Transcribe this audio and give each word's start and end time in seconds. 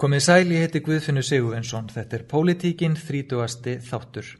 Komið 0.00 0.22
sæl, 0.24 0.52
ég 0.54 0.62
heiti 0.64 0.80
Guðfinnur 0.80 1.24
Sigurvinsson. 1.28 1.90
Þetta 1.92 2.16
er 2.16 2.22
Pólitíkin 2.24 2.94
30. 2.96 3.82
þáttur. 3.84 4.30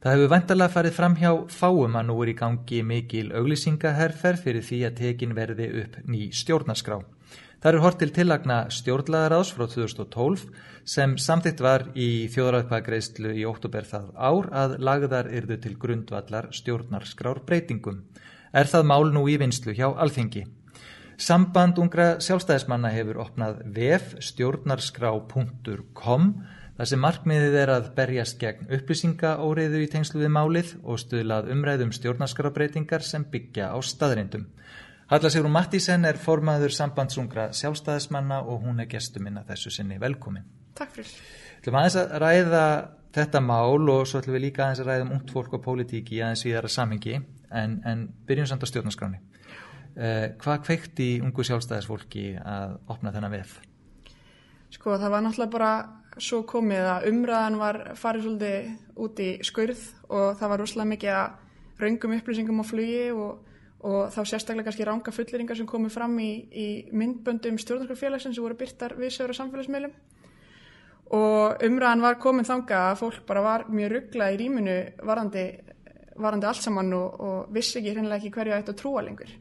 Það 0.00 0.14
hefur 0.14 0.30
vantarlega 0.32 0.72
farið 0.72 0.94
fram 0.96 1.16
hjá 1.20 1.32
fáum 1.52 1.98
að 2.00 2.06
nú 2.08 2.14
er 2.24 2.30
í 2.32 2.34
gangi 2.38 2.78
mikil 2.80 3.26
auglýsingaherfer 3.36 4.38
fyrir 4.40 4.64
því 4.64 4.78
að 4.88 4.96
tekin 5.02 5.34
verði 5.36 5.66
upp 5.82 5.98
ný 6.08 6.30
stjórnarskrá. 6.32 6.96
Það 7.60 7.68
eru 7.74 7.82
hort 7.84 8.00
til 8.00 8.08
tillagna 8.16 8.56
stjórnlagaráðs 8.72 9.52
frá 9.52 9.66
2012 9.74 10.46
sem 10.94 11.18
samtitt 11.20 11.60
var 11.60 11.84
í 11.92 12.08
þjóðræðkvæðgreðslu 12.32 13.34
í 13.36 13.44
óttúber 13.52 13.84
það 13.92 14.08
ár 14.16 14.48
að 14.64 14.78
lagðar 14.80 15.28
yrðu 15.28 15.60
til 15.60 15.74
grundvallar 15.76 16.48
stjórnarskrár 16.56 17.44
breytingum. 17.44 18.00
Er 18.56 18.64
það 18.64 18.88
mál 18.88 19.12
nú 19.12 19.28
í 19.28 19.36
vinslu 19.44 19.76
hjá 19.76 19.90
alþengi? 19.92 20.46
Samband 21.20 21.78
ungra 21.78 22.20
sjálfstæðismanna 22.24 22.90
hefur 22.94 23.20
opnað 23.24 23.62
vef 23.74 24.14
stjórnarskrá.com 24.24 26.22
þar 26.78 26.88
sem 26.88 27.02
markmiðið 27.04 27.54
er 27.62 27.70
að 27.74 27.90
berjast 27.96 28.38
gegn 28.40 28.70
upplýsingaóriðu 28.72 29.82
í 29.84 29.90
tengslu 29.92 30.22
við 30.22 30.32
málið 30.34 30.72
og 30.82 30.96
stuðlað 31.02 31.50
umræðum 31.52 31.92
stjórnarskrábreytingar 31.94 33.02
sem 33.06 33.22
byggja 33.28 33.64
á 33.70 33.78
staðrindum. 33.84 34.48
Halla 35.12 35.28
Sigrun 35.28 35.52
Mattísen 35.52 36.08
er 36.08 36.16
formaður 36.16 36.72
sambandsungra 36.72 37.50
sjálfstæðismanna 37.58 38.38
og 38.48 38.64
hún 38.64 38.80
er 38.80 38.88
gestuminn 38.88 39.36
að 39.42 39.52
þessu 39.52 39.70
sinni 39.74 40.00
velkomin. 40.00 40.46
Takk 40.78 40.94
fyrir. 40.96 41.12
Þú 41.62 41.68
ætlum 41.68 41.78
aðeins 41.82 41.98
að 42.00 42.14
ræða 42.22 42.64
þetta 43.12 43.42
mál 43.44 43.90
og 43.92 44.06
svo 44.08 44.22
ætlum 44.22 44.38
við 44.38 44.44
líka 44.46 44.64
aðeins 44.64 44.80
að 44.80 44.88
ræða 44.88 45.04
um 45.04 45.12
ungt 45.18 45.34
fólk 45.34 45.52
og 45.58 45.62
pólitíki 45.66 46.22
aðeins 46.22 46.46
við 46.46 46.56
þar 46.56 46.68
að 46.70 46.74
samingi 46.78 47.18
en, 47.18 47.76
en 47.84 48.06
byrjum 48.26 48.48
samt 48.48 48.64
á 48.64 48.70
stjórnarskráni. 48.72 49.20
Uh, 49.92 50.32
hvað 50.40 50.62
kveikt 50.64 51.00
í 51.04 51.10
ungu 51.20 51.44
sjálfstæðisfólki 51.44 52.30
að 52.40 52.78
opna 52.92 53.12
þennan 53.12 53.34
veð? 53.34 53.50
Sko 54.72 54.96
það 54.96 55.12
var 55.12 55.24
náttúrulega 55.26 55.52
bara 55.52 55.72
svo 56.20 56.42
komið 56.48 56.88
að 56.88 57.06
umræðan 57.10 57.58
var 57.60 57.78
farið 58.00 58.26
svolítið 58.26 59.00
út 59.04 59.20
í 59.20 59.30
skurð 59.44 59.82
og 60.08 60.38
það 60.40 60.52
var 60.52 60.62
rúslega 60.62 60.88
mikið 60.92 61.16
að 61.16 61.82
raungum 61.82 62.16
upplýsingum 62.16 62.62
á 62.62 62.64
flugi 62.64 63.04
og, 63.12 63.52
og 63.84 64.00
þá 64.14 64.20
sérstaklega 64.22 64.68
kannski 64.70 64.88
ranga 64.88 65.14
fulleringar 65.14 65.60
sem 65.60 65.68
komið 65.68 65.94
fram 65.98 66.16
í, 66.24 66.30
í 66.48 66.66
myndböndum 66.96 67.60
stjórnarskrafélagsins 67.60 68.36
sem 68.38 68.44
voru 68.44 68.58
byrtar 68.60 68.96
viðsögur 68.96 69.36
á 69.36 69.40
samfélagsmeilum 69.40 69.94
og 71.12 71.64
umræðan 71.68 72.04
var 72.04 72.20
komið 72.20 72.48
þanga 72.48 72.82
að 72.88 72.98
fólk 73.04 73.24
bara 73.28 73.44
var 73.44 73.68
mjög 73.68 73.96
rugglað 73.96 74.36
í 74.36 74.40
rýminu 74.40 74.76
varandi, 75.04 75.46
varandi 76.16 76.48
allt 76.48 76.64
saman 76.64 76.92
og, 76.96 77.20
og 77.20 77.56
vissi 77.56 77.80
ekki 77.80 77.96
hreinlega 77.96 78.20
ekki 78.20 78.36
hverju 78.36 78.60
að 78.60 78.76
trúa 78.80 79.04
lengur 79.04 79.32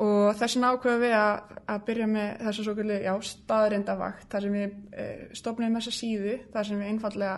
og 0.00 0.36
þessin 0.38 0.64
ákveðu 0.64 1.00
við 1.02 1.14
að, 1.16 1.56
að 1.68 1.82
byrja 1.88 2.06
með 2.08 2.28
þess 2.40 2.60
að 2.60 2.66
svo 2.66 2.74
kvöldu 2.78 3.16
staðrindavakt 3.30 4.30
þar 4.32 4.46
sem 4.46 4.54
við 4.56 4.70
e, 4.92 5.08
stopnum 5.36 5.76
þessa 5.76 5.92
síðu 5.96 6.36
þar 6.54 6.68
sem 6.68 6.80
við 6.80 6.92
einfallega 6.94 7.34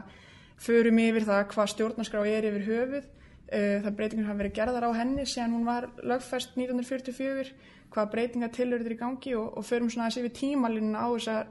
förum 0.63 1.01
yfir 1.03 1.27
það 1.27 1.43
hvað 1.55 1.73
stjórnarskrá 1.73 2.23
er 2.31 2.47
yfir 2.53 2.67
höfuð 2.69 3.03
e, 3.03 3.63
það 3.83 3.97
breytingar 3.99 4.29
hafa 4.31 4.41
verið 4.45 4.57
gerðar 4.61 4.87
á 4.87 4.91
henni 5.01 5.27
síðan 5.27 5.57
hún 5.57 5.67
var 5.67 5.89
lögfæst 6.07 6.55
1944 6.55 7.51
hvað 7.93 8.15
breytingar 8.15 8.55
tilurður 8.55 8.95
í 8.95 9.01
gangi 9.01 9.35
og, 9.41 9.51
og 9.59 9.67
förum 9.67 9.91
svona 9.91 10.09
þessi 10.09 10.23
yfir 10.23 10.37
tímalínuna 10.39 11.03
á 11.03 11.09
þessar 11.17 11.51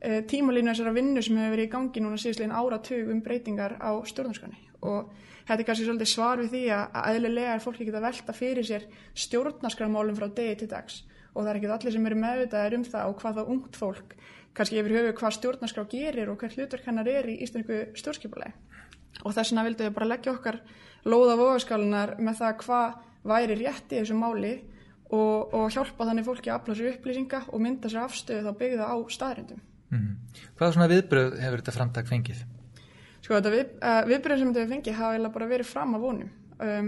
e, 0.00 0.20
tímalínu 0.32 0.72
þessara 0.72 0.96
vinnu 0.96 1.22
sem 1.22 1.38
hefur 1.38 1.54
verið 1.54 1.68
í 1.68 1.72
gangi 1.76 2.02
núna 2.02 2.18
síðastlegin 2.18 2.58
áratug 2.58 3.14
um 3.14 3.22
breytingar 3.22 3.78
á 3.78 3.90
stjórnarskráni 4.10 4.58
og 4.88 5.14
þetta 5.48 5.58
er 5.62 5.68
kannski 5.68 5.86
svolítið 5.88 6.10
svar 6.12 6.42
við 6.42 6.50
því 6.54 6.64
að, 6.76 6.84
að 7.00 7.18
eðlilega 7.18 7.54
er 7.54 7.64
fólki 7.64 7.88
geta 7.88 8.04
velta 8.04 8.34
fyrir 8.36 8.68
sér 8.68 8.88
stjórnarskramálum 9.24 10.18
frá 10.18 10.28
degi 10.28 10.58
til 10.62 10.70
dags 10.70 11.02
og 11.34 11.42
það 11.42 11.50
er 11.50 11.60
ekki 11.60 11.72
allir 11.76 11.96
sem 11.96 12.08
eru 12.10 12.20
meðvitaðir 12.22 12.78
um 12.78 12.84
það 12.88 13.12
og 13.12 13.22
hvað 13.22 13.38
þá 13.38 13.52
ungt 13.54 13.78
fólk 13.78 14.16
kannski 14.58 14.80
yfir 14.80 14.96
höfu 14.98 15.14
hvað 15.20 15.36
stjórnarskrá 15.38 15.84
gerir 15.92 16.32
og 16.32 16.40
hvert 16.40 16.56
hlutverk 16.58 16.88
hennar 16.88 17.08
er 17.08 17.28
í 17.30 17.38
íslensku 17.44 17.80
stjórnskipulegi 17.98 18.54
og 19.24 19.34
þess 19.34 19.52
vegna 19.52 19.66
vildum 19.66 19.88
við 19.88 19.96
bara 19.98 20.10
leggja 20.12 20.34
okkar 20.34 20.60
lóða 21.08 21.38
vogaskálunar 21.38 22.16
með 22.18 22.42
það 22.42 22.58
hvað 22.64 22.98
væri 23.28 23.58
rétt 23.60 23.94
í 23.94 24.00
þessu 24.00 24.18
máli 24.18 24.52
og, 25.08 25.54
og 25.54 25.72
hjálpa 25.72 26.08
þannig 26.08 26.26
fólki 26.26 26.52
að 26.52 26.60
afla 26.60 26.76
sér 26.76 26.92
upplýsinga 26.92 27.42
og 27.48 27.64
mynda 27.64 27.90
sér 27.90 28.04
afstöðu 28.04 28.44
þá 28.44 28.60
byggða 28.62 28.88
á 28.92 28.96
staðrindum. 29.08 29.60
Mm 29.88 29.98
-hmm. 29.98 30.44
Hvað 30.58 30.72
svona 30.74 30.90
viðbröð 30.92 31.38
hefur 31.40 31.60
þetta 31.62 31.76
framtak 31.78 32.08
fengið? 32.08 32.44
Sko 33.28 33.36
þetta 33.36 33.50
við, 33.52 33.72
uh, 33.84 33.98
viðbröðum 34.08 34.38
sem 34.40 34.52
þetta 34.54 34.62
við 34.62 34.70
fengið 34.72 34.94
hafa 34.96 35.08
eiginlega 35.12 35.34
bara 35.34 35.46
verið 35.50 35.66
fram 35.68 35.90
af 35.98 36.00
vonum. 36.00 36.28
Um, 36.64 36.86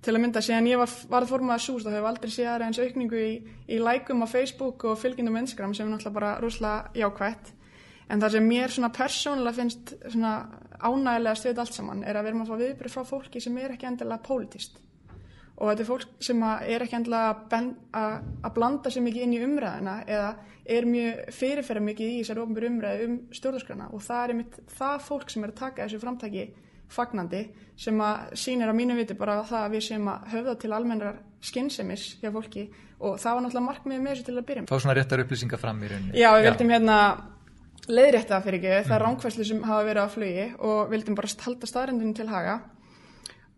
til 0.00 0.14
að 0.14 0.22
mynda, 0.22 0.42
síðan 0.46 0.68
ég 0.70 0.78
var, 0.80 0.94
varð 1.12 1.32
formað 1.34 1.58
að 1.58 1.64
súst 1.66 1.88
og 1.90 1.92
hefur 1.92 2.08
aldrei 2.08 2.32
séð 2.32 2.48
aðra 2.54 2.68
eins 2.70 2.80
aukningu 2.80 3.20
í, 3.20 3.34
í 3.68 3.80
lækum 3.84 4.24
á 4.24 4.26
Facebook 4.30 4.86
og 4.88 4.96
fylgjendum 5.02 5.36
Instagram 5.42 5.74
sem 5.76 5.84
er 5.84 5.92
náttúrulega 5.92 6.16
bara 6.16 6.30
rúslega 6.40 7.02
jákvætt. 7.02 7.52
En 8.08 8.24
það 8.24 8.38
sem 8.38 8.48
mér 8.48 8.72
svona 8.72 8.92
persónulega 8.96 9.58
finnst 9.60 9.92
svona 10.06 10.32
ánægilega 10.80 11.36
stöðt 11.42 11.60
allt 11.66 11.76
saman 11.76 12.00
er 12.00 12.16
að 12.16 12.24
við 12.24 12.32
erum 12.32 12.46
að 12.46 12.54
fá 12.54 12.62
viðbröð 12.62 12.96
frá 12.96 13.06
fólki 13.12 13.44
sem 13.44 13.60
er 13.60 13.76
ekki 13.76 13.90
endilega 13.90 14.24
pólitist 14.24 14.80
og 15.54 15.70
þetta 15.70 15.84
er 15.84 15.88
fólk 15.88 16.06
sem 16.24 16.42
er 16.42 16.82
ekki 16.84 16.98
endilega 16.98 17.60
að 17.94 18.50
blanda 18.56 18.90
sér 18.90 19.04
mikið 19.06 19.26
inn 19.26 19.36
í 19.36 19.42
umræðina 19.46 19.96
eða 20.06 20.30
er 20.64 20.86
mjög 20.88 21.34
fyrirferða 21.36 21.84
mikið 21.84 22.10
í 22.10 22.20
þessari 22.22 22.42
ofnbjörn 22.44 22.72
umræði 22.72 23.08
um 23.08 23.16
stjórnarskrana 23.36 23.90
og 23.92 24.02
það 24.04 24.24
er 24.24 24.38
mitt 24.40 24.56
það 24.78 25.04
fólk 25.08 25.30
sem 25.30 25.44
er 25.44 25.52
að 25.52 25.60
taka 25.60 25.84
þessu 25.84 26.00
framtæki 26.02 26.46
fagnandi 26.94 27.42
sem 27.80 28.00
að 28.02 28.34
sínir 28.38 28.70
á 28.70 28.74
mínu 28.76 28.96
viti 28.98 29.16
bara 29.18 29.42
það 29.46 29.66
að 29.66 29.76
við 29.76 29.86
séum 29.88 30.10
að 30.12 30.26
höfða 30.32 30.56
til 30.62 30.72
almennar 30.72 31.20
skynnsemis 31.44 32.06
hjá 32.22 32.30
fólki 32.32 32.66
og 33.04 33.16
það 33.20 33.36
var 33.36 33.44
náttúrulega 33.44 33.68
markmiðið 33.68 34.04
með 34.04 34.12
þessu 34.14 34.26
til 34.28 34.36
að 34.36 34.46
byrja. 34.48 34.66
Fá 34.70 34.76
svona 34.78 34.96
réttar 34.96 35.22
upplýsingar 35.24 35.60
fram 35.60 35.82
í 35.82 35.90
rauninni. 35.90 36.14
Já, 36.16 36.28
við 36.36 36.46
vildum 36.48 36.72
hérna 36.72 36.98
leiðrétta 37.90 38.38
fyrir 38.44 38.60
ekki, 38.60 38.76
það 38.86 38.94
er 38.94 39.02
mm. 39.02 39.08
ránkvæslu 39.08 39.48
sem 39.48 39.64
hafa 39.68 39.88
verið 39.88 40.06
á 40.06 40.08
flugi 40.14 40.46
og 40.70 40.92
vildum 40.92 41.18
bara 41.18 41.32
halda 41.44 41.68
staðrindinu 41.68 42.16
til 42.16 42.30
haga 42.30 42.54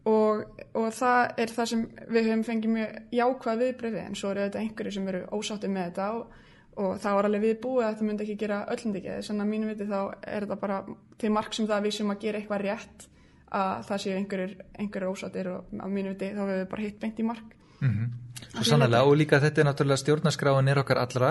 og, 0.07 0.43
og 0.79 0.89
það 0.95 1.41
er 1.43 1.53
það 1.57 1.71
sem 1.73 1.85
við 2.07 2.29
höfum 2.29 2.45
fengið 2.47 2.75
mjög 2.77 2.99
jákvæð 3.19 3.63
viðbröði 3.63 4.03
en 4.05 4.19
svo 4.19 4.33
eru 4.33 4.45
þetta 4.47 4.63
einhverju 4.63 4.95
sem 4.97 5.09
eru 5.13 5.23
ósáttið 5.35 5.75
með 5.75 5.89
þetta 5.89 6.07
og, 6.15 6.39
og 6.85 6.95
það 7.03 7.19
var 7.19 7.29
alveg 7.29 7.45
viðbúið 7.47 7.83
að 7.83 7.93
þetta 7.93 8.09
myndi 8.09 8.27
ekki 8.27 8.39
gera 8.45 8.61
öllindikið 8.75 9.21
þannig 9.29 9.47
að 9.47 9.53
mínu 9.53 9.73
viti 9.73 9.91
þá 9.91 9.99
er 10.23 10.47
þetta 10.47 10.61
bara 10.63 10.81
til 11.19 11.33
marg 11.35 11.59
sem 11.59 11.69
það 11.71 11.89
við 11.89 11.97
sem 11.99 12.15
að 12.15 12.23
gera 12.27 12.43
eitthvað 12.43 12.65
rétt 12.67 13.09
að 13.57 13.85
það 13.89 14.03
séu 14.03 14.17
einhverjur, 14.21 14.55
einhverjur 14.77 15.13
ósáttir 15.17 15.51
og 15.53 15.75
á 15.75 15.87
mínu 15.87 16.15
viti 16.15 16.33
þá 16.35 16.43
hefur 16.43 16.55
við 16.55 16.71
bara 16.75 16.87
hitt 16.87 16.99
beint 17.03 17.21
í 17.23 17.27
marg 17.27 17.55
mm 17.81 17.91
-hmm. 17.91 18.63
Sannlega 18.63 19.05
og 19.05 19.17
líka 19.17 19.41
þetta 19.41 19.61
er 19.61 19.67
náttúrulega 19.67 20.03
stjórnarskráin 20.03 20.69
er 20.69 20.79
okkar 20.79 20.99
allra 20.99 21.31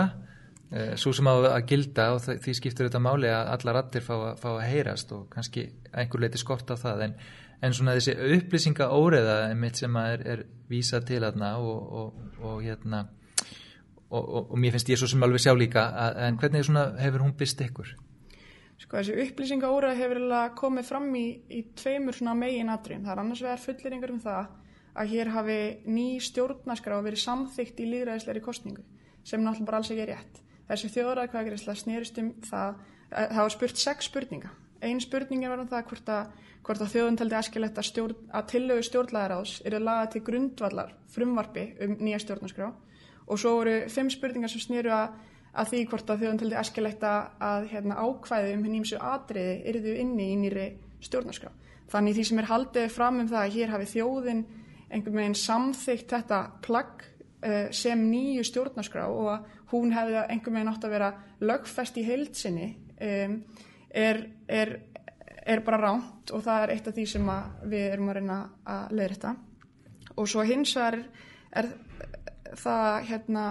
svo 0.98 1.14
sem 1.14 1.28
á 1.30 1.34
að 1.36 1.66
gilda 1.70 2.12
og 2.16 2.24
því 2.26 2.54
skiptur 2.58 2.88
þetta 2.90 3.04
máli 3.04 3.30
að 3.30 3.52
alla 3.54 3.74
rattir 3.78 4.06
fá, 4.06 4.16
fá 4.40 4.50
að 4.56 4.68
heyrast 4.72 5.12
og 5.16 5.28
kannski 5.34 5.68
einhver 5.94 6.26
leiti 6.26 6.42
skort 6.42 6.72
á 6.74 6.76
það. 6.76 7.04
En 7.06 7.18
en 7.64 7.76
svona 7.76 7.96
þessi 7.98 8.16
upplýsinga 8.38 8.88
óreða 8.94 9.38
sem 9.76 10.00
er, 10.02 10.24
er 10.26 10.44
vísa 10.70 11.02
til 11.06 11.24
aðna 11.24 11.56
og, 11.58 11.94
og, 12.00 12.26
og 12.42 12.64
hérna 12.64 13.06
og, 14.10 14.52
og 14.52 14.58
mér 14.60 14.76
finnst 14.76 14.90
ég 14.90 15.00
svo 15.00 15.10
sem 15.10 15.24
alveg 15.24 15.44
sjá 15.44 15.54
líka 15.58 15.88
að, 15.90 16.20
en 16.28 16.38
hvernig 16.42 16.70
hefur 17.02 17.26
hún 17.26 17.36
byrst 17.38 17.62
ykkur? 17.66 17.96
Sko 18.78 19.00
þessi 19.00 19.16
upplýsinga 19.24 19.72
óreða 19.72 19.96
hefur 19.96 20.22
komið 20.60 20.90
fram 20.90 21.10
í, 21.16 21.26
í 21.50 21.62
tveimur 21.80 22.16
megin 22.36 22.70
aðrým, 22.70 23.06
það 23.06 23.14
er 23.14 23.24
annars 23.24 23.44
vegar 23.46 23.64
fulleringar 23.64 24.12
um 24.12 24.22
það 24.24 24.50
að 24.96 25.12
hér 25.12 25.32
hafi 25.32 25.60
ný 25.92 26.08
stjórnarskrá 26.24 27.02
verið 27.04 27.24
samþygt 27.24 27.80
í 27.84 27.90
líðræðisleiri 27.92 28.44
kostningu 28.44 28.84
sem 29.26 29.42
náttúrulega 29.42 29.68
bara 29.68 29.82
alls 29.82 29.92
ekki 29.92 30.06
er 30.06 30.14
rétt 30.14 30.45
þessi 30.70 30.92
þjóðræðkvæðagreysla 30.96 31.76
snerist 31.80 32.22
um 32.22 32.34
það 32.46 32.84
það 33.12 33.42
var 33.42 33.54
spurt 33.54 33.82
sex 33.82 34.10
spurninga 34.10 34.52
einn 34.86 35.02
spurningi 35.02 35.50
var 35.50 35.62
um 35.62 35.70
það 35.70 35.86
hvort 35.90 36.10
að, 36.12 36.34
hvort 36.66 36.82
að 36.84 36.92
þjóðun 36.94 37.20
taldi 37.20 37.38
askilegt 37.38 37.80
að, 37.80 37.88
stjórn, 37.90 38.18
að 38.36 38.50
tillögu 38.54 38.88
stjórnlæðaráðs 38.90 39.54
eru 39.66 39.80
laga 39.82 40.10
til 40.14 40.24
grundvallar 40.26 40.92
frumvarfi 41.14 41.66
um 41.86 41.96
nýja 42.02 42.22
stjórnarskrá 42.24 42.72
og 43.26 43.42
svo 43.42 43.56
voru 43.60 43.78
fimm 43.90 44.12
spurningar 44.14 44.52
sem 44.52 44.62
snýru 44.62 44.94
að, 44.94 45.16
að 45.56 45.72
því 45.72 45.82
hvort 45.92 46.12
að 46.12 46.22
þjóðun 46.24 46.42
taldi 46.44 46.60
askilegt 46.60 47.06
að 47.08 47.70
hérna, 47.72 47.98
ákvæði 47.98 48.54
um 48.58 48.68
henni 48.68 48.82
ímsu 48.84 49.00
atriði 49.02 49.56
eruðu 49.72 49.96
inni 50.04 50.28
í 50.34 50.38
nýri 50.44 50.68
stjórnarskrá. 51.06 51.50
Þannig 51.90 52.18
því 52.18 52.28
sem 52.30 52.42
er 52.42 52.50
haldið 52.50 52.94
fram 52.94 53.20
um 53.24 53.30
það 53.30 53.42
að 53.42 53.56
hér 53.56 53.74
hafi 53.74 53.90
þjóðin 53.94 54.46
einhvern 54.90 55.20
veginn 55.20 55.38
samþygt 55.40 56.14
þetta 56.14 56.40
plagg 56.66 57.06
uh, 57.06 57.68
sem 57.74 58.06
nýju 58.12 58.46
stjórnarskrá 58.46 59.08
og 59.10 59.32
að 59.34 59.50
hún 59.84 59.94
hefði 59.96 60.20
einhvern 60.24 60.58
veginn 60.60 60.74
átt 60.74 60.88
að 60.88 60.96
vera 60.96 61.12
lögfest 61.42 61.98
í 62.00 62.06
heilsinni 62.08 62.72
um, 63.02 63.38
er, 63.90 64.22
er, 64.48 64.76
er 65.46 65.64
bara 65.66 65.82
ránt 65.84 66.34
og 66.36 66.44
það 66.46 66.64
er 66.64 66.76
eitt 66.76 66.90
af 66.90 66.98
því 66.98 67.08
sem 67.14 67.32
við 67.66 67.88
erum 67.92 68.12
að 68.12 68.20
reyna 68.20 68.42
að 68.64 68.98
leira 69.00 69.16
þetta 69.18 69.36
og 70.16 70.30
svo 70.32 70.46
hins 70.48 70.76
vegar 70.78 71.02
er 71.56 71.72
það 72.56 73.08
hérna 73.10 73.46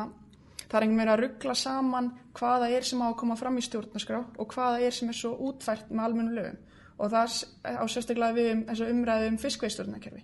það 0.75 0.77
er 0.79 0.85
einhvern 0.87 1.01
veginn 1.01 1.13
að 1.15 1.21
ruggla 1.23 1.55
saman 1.59 2.13
hvaða 2.35 2.71
er 2.75 2.87
sem 2.87 3.03
á 3.03 3.07
að 3.07 3.19
koma 3.21 3.37
fram 3.39 3.59
í 3.59 3.65
stjórnarskrá 3.65 4.21
og 4.43 4.55
hvaða 4.55 4.81
er 4.83 4.97
sem 4.97 5.11
er 5.11 5.19
svo 5.19 5.35
útfært 5.49 5.93
með 5.93 6.07
almennu 6.09 6.35
lögum. 6.35 6.57
Og 6.99 7.11
það 7.11 7.37
á 7.63 7.85
sérstaklega 7.91 8.37
við 8.37 8.51
um, 8.55 8.65
umræðu 8.89 9.31
um 9.33 9.39
fiskveistjórnakerfi 9.43 10.23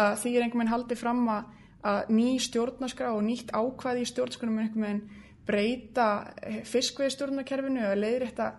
að 0.00 0.14
því 0.22 0.32
er 0.32 0.44
einhvern 0.44 0.62
veginn 0.62 0.72
haldið 0.74 1.00
fram 1.00 1.22
að, 1.28 1.48
að 1.86 2.10
ný 2.12 2.30
stjórnarskrá 2.42 3.12
og 3.14 3.22
nýtt 3.24 3.52
ákvæði 3.54 4.02
í 4.04 4.08
stjórnarskránum 4.10 4.58
er 4.58 4.66
einhvern 4.66 4.86
veginn 4.86 5.04
breyta 5.50 6.08
fiskveiðstjórnakerfinu 6.70 7.80
eða 7.82 8.00
leiðrétta 8.00 8.50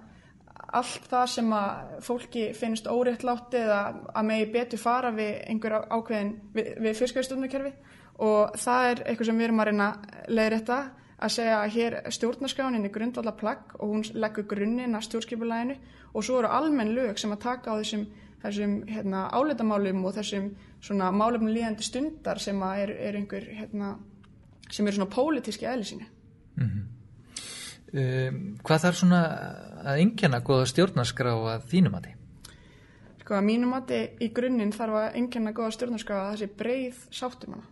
allt 0.72 1.08
það 1.12 1.28
sem 1.34 1.54
að 1.56 1.92
fólki 2.06 2.46
finnst 2.56 2.88
óréttlátt 2.88 3.56
eða 3.60 3.82
að 4.14 4.28
megi 4.28 4.48
betur 4.54 4.82
fara 4.82 5.12
við 5.16 5.34
einhver 5.52 5.78
ákveðin 5.92 6.34
við, 6.56 6.72
við 6.80 6.98
fiskveiðstjórnakerfi 7.02 7.74
og 8.22 8.58
það 8.62 8.88
er 8.90 9.04
eitthvað 9.06 9.30
sem 9.30 9.40
við 9.40 9.48
erum 9.48 9.62
að 9.64 9.70
reyna 9.72 9.90
leiðrétta 10.30 10.80
að 11.22 11.34
segja 11.36 11.58
að 11.62 11.74
hér 11.76 11.98
stjórnarskjánin 12.16 12.88
er 12.88 12.94
grundvallar 12.94 13.38
plagg 13.38 13.76
og 13.78 13.94
hún 13.94 14.06
leggur 14.18 14.48
grunninn 14.50 14.98
að 14.98 15.08
stjórnskipulæginu 15.10 15.78
og 16.12 16.26
svo 16.26 16.40
eru 16.42 16.52
almenn 16.52 16.96
lög 16.96 17.20
sem 17.22 17.34
að 17.34 17.44
taka 17.46 17.76
á 17.76 17.80
þessum, 17.80 18.08
þessum 18.42 18.78
hérna, 18.90 19.26
áleitamálum 19.34 20.06
og 20.06 20.16
þessum 20.16 20.52
svona 20.82 21.12
málefnum 21.14 21.52
líðandi 21.54 21.86
stundar 21.86 22.42
sem 22.42 22.62
er, 22.72 22.94
er 23.10 23.20
einhver 23.20 23.46
hérna, 23.46 23.96
sem 24.70 24.88
eru 24.88 25.00
svona 25.00 25.14
pólitíski 25.14 25.68
eðlisínu. 25.70 26.08
Mm 26.56 26.70
-hmm. 26.70 26.88
um, 27.94 28.40
hvað 28.64 28.82
þarf 28.86 28.98
svona 28.98 29.22
að 29.84 30.02
engjana 30.06 30.40
goða 30.40 30.66
stjórnarskrá 30.66 31.36
að 31.56 31.68
þínum 31.72 31.96
að 31.96 32.06
því? 32.06 32.16
Sko 33.22 33.36
að 33.36 33.46
mínum 33.46 33.74
að 33.74 33.86
því 33.88 34.02
í 34.20 34.34
grunninn 34.34 34.72
þarf 34.72 34.94
að 34.94 35.16
engjana 35.16 35.52
goða 35.52 35.72
stjórnarskrá 35.72 36.16
að 36.22 36.32
þessi 36.32 36.58
breið 36.58 37.06
sáttum 37.12 37.54
hana 37.54 37.68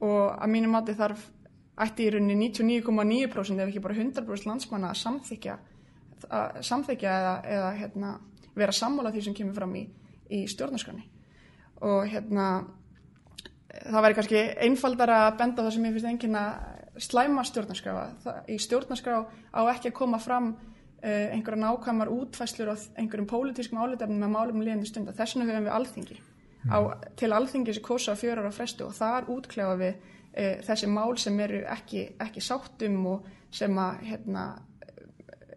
og 0.00 0.42
að 0.42 0.52
mínum 0.52 0.74
að 0.74 0.86
því 0.86 0.94
þarf 0.94 1.24
ætti 1.86 2.06
í 2.06 2.12
rauninni 2.12 2.50
99,9% 2.50 3.60
ef 3.60 3.70
ekki 3.70 3.82
bara 3.84 3.96
100% 3.96 4.48
landsmanna 4.48 4.92
að 4.92 5.00
samþykja, 5.02 5.56
að 6.28 6.60
samþykja 6.68 7.16
eða, 7.20 7.34
eða 7.56 7.72
hérna, 7.80 8.12
vera 8.56 8.74
sammála 8.74 9.12
því 9.14 9.26
sem 9.26 9.36
kemur 9.36 9.56
fram 9.56 9.74
í, 9.78 9.84
í 10.32 10.44
stjórnarskrani 10.50 11.04
og 11.86 12.06
hérna 12.08 12.46
það 13.84 14.06
væri 14.06 14.16
kannski 14.16 14.42
einfaldara 14.64 15.18
að 15.26 15.36
benda 15.42 15.66
það 15.66 15.74
sem 15.76 15.86
ég 15.86 15.96
finnst 15.96 16.10
enginn 16.12 16.38
að 16.40 17.02
slæma 17.06 17.44
stjórnarskrafa 17.44 18.38
í 18.48 18.56
stjórnarskrá 18.62 19.18
á 19.52 19.60
ekki 19.74 19.92
að 19.92 19.98
koma 19.98 20.20
fram 20.22 20.54
uh, 21.06 21.26
einhverja 21.34 21.60
nákvæmar 21.60 22.12
útfæslur 22.12 22.72
og 22.72 22.86
einhverjum 22.96 23.28
pólitískum 23.30 23.82
álitefnum 23.82 24.22
með 24.24 24.32
málum 24.32 24.64
líðandi 24.64 24.88
stund. 24.88 25.12
Þess 25.12 25.36
vegna 25.36 25.50
höfum 25.50 25.68
við 25.68 25.76
alþingi. 25.76 26.18
Mm. 26.66 26.72
á, 26.72 26.78
til 27.14 27.32
alþingi 27.32 27.74
sem 27.76 27.84
kosa 27.84 28.16
á 28.16 28.18
fjörar 28.18 28.48
á 28.48 28.52
frestu 28.54 28.88
og 28.88 28.94
þar 28.96 29.28
útklefa 29.30 29.76
við 29.78 29.92
e, 30.32 30.46
þessi 30.66 30.88
mál 30.90 31.14
sem 31.20 31.36
eru 31.40 31.60
ekki, 31.70 32.08
ekki 32.18 32.42
sáttum 32.42 32.96
og 33.06 33.28
sem 33.54 33.76
að 33.78 34.00
hérna, 34.08 34.46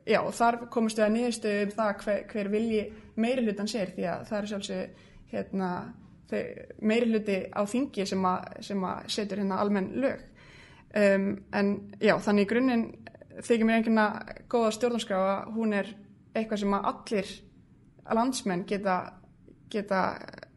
já 0.08 0.20
þar 0.32 0.58
komist 0.74 0.98
við 0.98 1.06
að 1.06 1.14
niðurstu 1.16 1.54
um 1.64 1.72
það 1.76 1.94
hver, 2.04 2.24
hver 2.32 2.50
vilji 2.54 2.84
meiri 3.16 3.46
hlutan 3.46 3.68
sér 3.68 3.94
því 3.96 4.08
að 4.10 4.26
það 4.30 4.40
er 4.40 4.50
sjálfsög 4.52 5.06
hérna, 5.30 5.70
meiri 6.82 7.12
hluti 7.12 7.38
á 7.54 7.62
þingi 7.66 8.06
sem 8.06 8.26
að, 8.26 8.60
að 8.60 9.10
setur 9.12 9.42
hérna 9.42 9.60
almenn 9.62 9.92
lög 10.02 10.26
um, 10.96 11.30
en 11.54 11.72
já 12.02 12.16
þannig 12.18 12.48
í 12.48 12.50
grunninn 12.54 12.86
þykir 13.40 13.66
mér 13.66 13.80
einhverna 13.80 14.08
góða 14.52 14.74
stjórnarskráa 14.76 15.38
hún 15.56 15.74
er 15.78 15.94
eitthvað 16.36 16.64
sem 16.64 16.76
að 16.76 16.90
allir 16.92 17.34
landsmenn 18.20 18.66
geta, 18.68 18.98
geta 19.72 20.04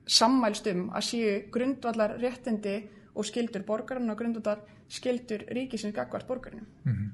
sammælst 0.08 0.68
um 0.72 0.88
að 0.90 1.08
séu 1.08 1.34
grundvallar 1.52 2.16
réttindi 2.20 2.78
og 3.14 3.28
skildur 3.28 3.64
borgarinn 3.66 4.10
og 4.10 4.18
grundutar 4.18 4.62
skildur 4.92 5.44
ríkisins 5.52 5.94
gagvart 5.94 6.26
borgarinn 6.26 6.66
mm 6.84 6.92
-hmm. 6.92 7.10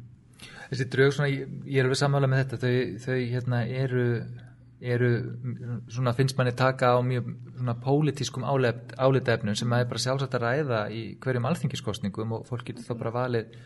Þessi 0.69 0.89
draug 0.93 1.15
svona, 1.17 1.31
ég 1.31 1.81
er 1.81 1.89
alveg 1.89 2.01
sammála 2.01 2.29
með 2.31 2.45
þetta. 2.45 2.61
Þau, 2.63 3.01
þau 3.07 3.17
hérna 3.33 3.63
eru 3.67 4.05
eru 4.79 5.09
svona 5.91 6.13
finnst 6.15 6.37
manni 6.39 6.53
taka 6.55 6.93
á 6.95 7.03
mjög 7.03 7.33
pólitískum 7.83 8.45
álitefnum 8.47 9.57
sem 9.59 9.73
að 9.75 9.83
er 9.83 9.89
bara 9.91 10.03
sjálfsagt 10.05 10.37
að 10.39 10.45
ræða 10.45 10.83
í 10.95 11.01
hverjum 11.19 11.49
alþingiskostningum 11.51 12.37
og 12.37 12.47
fólk 12.47 12.69
getur 12.69 12.87
þá 12.87 12.95
bara 13.01 13.15
valið 13.17 13.57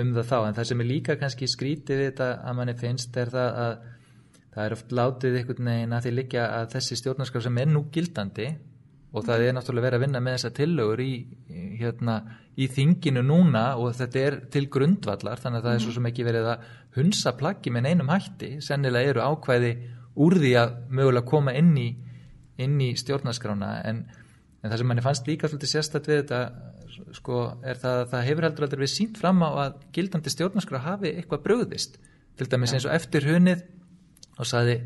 um 0.00 0.14
það 0.16 0.30
þá. 0.30 0.38
En 0.46 0.56
það 0.56 0.70
sem 0.70 0.80
er 0.80 0.88
líka 0.88 1.18
kannski 1.20 1.50
skrítið 1.50 2.00
við 2.00 2.10
þetta 2.12 2.30
að 2.40 2.58
manni 2.60 2.76
finnst 2.80 3.20
er 3.20 3.32
það 3.34 3.60
að 3.66 3.74
það 4.54 4.64
er 4.64 4.76
oft 4.78 4.96
látið 4.96 5.38
einhvern 5.38 5.70
veginn 5.70 5.94
að 5.94 6.06
því 6.06 6.14
líka 6.16 6.48
að 6.56 6.72
þessi 6.76 6.98
stjórnarskap 6.98 7.44
sem 7.44 7.60
er 7.62 7.68
nú 7.70 7.84
gildandi 7.92 8.48
og 9.12 9.24
það 9.24 9.44
er 9.44 9.56
náttúrulega 9.56 9.88
verið 9.88 9.98
að 9.98 10.04
vinna 10.06 10.22
með 10.24 10.36
þessa 10.38 10.54
tillögur 10.56 11.02
í, 11.04 11.12
hérna, 11.80 12.16
í 12.58 12.66
þinginu 12.74 13.22
núna 13.22 13.64
og 13.78 13.94
þetta 13.98 14.22
er 14.24 14.36
til 14.52 14.64
grundvallar 14.72 15.38
þannig 15.38 15.60
að 15.60 15.68
það 15.68 15.76
er 15.76 15.84
svo 15.84 15.94
sem 15.94 16.08
ekki 16.10 16.26
verið 16.26 16.48
að 16.52 16.64
hunsa 16.98 17.32
plaggi 17.38 17.72
með 17.74 17.90
einum 17.92 18.10
hætti. 18.10 18.56
Sennilega 18.64 19.12
eru 19.12 19.22
ákvæði 19.22 19.72
úr 20.18 20.38
því 20.42 20.54
að 20.58 20.72
mögulega 20.90 21.30
koma 21.30 21.54
inn 21.58 21.70
í, 21.78 21.88
inn 22.58 22.80
í 22.82 22.90
stjórnarskrána 22.98 23.70
en, 23.86 24.02
en 24.62 24.72
það 24.72 24.80
sem 24.80 24.90
manni 24.90 25.04
fannst 25.04 25.30
líka 25.30 25.50
svolítið 25.50 25.74
sérstætt 25.76 26.10
við 26.10 26.22
þetta 26.24 26.42
sko, 27.14 27.42
er 27.62 27.78
það 27.78 28.00
að 28.02 28.12
það 28.12 28.26
hefur 28.28 28.48
heldur 28.48 28.66
aldrei 28.66 28.82
við 28.82 28.94
sínt 28.94 29.20
fram 29.20 29.44
á 29.46 29.50
að 29.66 29.76
gildandi 29.94 30.32
stjórnarskrá 30.34 30.82
hafi 30.82 31.12
eitthvað 31.14 31.44
bröðist 31.46 32.00
til 32.38 32.48
dæmis 32.50 32.74
eins 32.74 32.86
og 32.88 32.94
eftir 32.94 33.26
hunnið 33.28 33.62
og 34.38 34.48
saði 34.48 34.80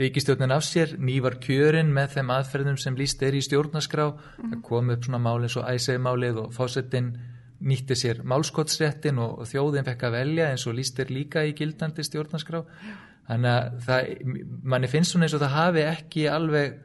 ríkistjórnin 0.00 0.52
af 0.52 0.64
sér, 0.66 0.96
nývar 1.00 1.38
kjörin 1.40 1.92
með 1.94 2.16
þeim 2.16 2.32
aðferðum 2.34 2.76
sem 2.80 2.96
líst 2.98 3.22
er 3.24 3.36
í 3.36 3.42
stjórnarskrá. 3.44 4.10
Mm. 4.12 4.52
það 4.52 4.62
kom 4.68 4.92
upp 4.92 5.08
svona 5.08 5.22
málinn 5.22 5.52
svo 5.52 5.64
æsegmálið 5.64 6.42
og 6.44 6.54
fásettinn 6.56 7.14
nýtti 7.66 7.96
sér 7.96 8.20
málskottsréttin 8.28 9.20
og, 9.22 9.46
þjóðin 9.48 9.86
fekk 9.86 10.08
að 10.08 10.16
velja 10.18 10.50
eins 10.52 10.66
og 10.68 10.76
líst 10.76 10.98
er 11.00 11.12
líka 11.12 11.46
í 11.48 11.54
gildandi 11.56 12.04
stjórnarskrá. 12.04 12.62
Þannig 13.26 13.52
að 13.52 13.78
það, 13.86 14.10
manni 14.62 14.90
finnst 14.92 15.14
svona 15.14 15.26
eins 15.26 15.36
og 15.38 15.42
það 15.42 15.56
hafi 15.56 15.86
ekki 15.86 16.26
alveg 16.30 16.76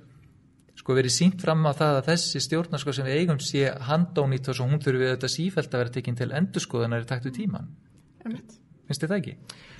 sko 0.81 0.95
verið 0.97 1.13
sínt 1.13 1.43
fram 1.43 1.67
á 1.67 1.71
það 1.77 1.99
að 1.99 2.07
þessi 2.07 2.41
stjórnarskrá 2.47 2.95
sem 2.95 3.09
við 3.09 3.19
eigum 3.19 3.41
sé 3.43 3.67
handónýtt 3.89 4.49
og 4.49 4.57
svo 4.57 4.69
hún 4.69 4.81
þurfi 4.81 5.09
auðvitað 5.09 5.33
sífælt 5.35 5.75
að 5.75 5.83
vera 5.83 5.93
tekinn 5.97 6.17
til 6.17 6.31
endurskoðanar 6.39 7.03
í 7.03 7.09
taktu 7.09 7.33
tíman 7.35 7.67
finnst 8.23 9.03
þið 9.03 9.11
það 9.11 9.19
ekki? 9.19 9.35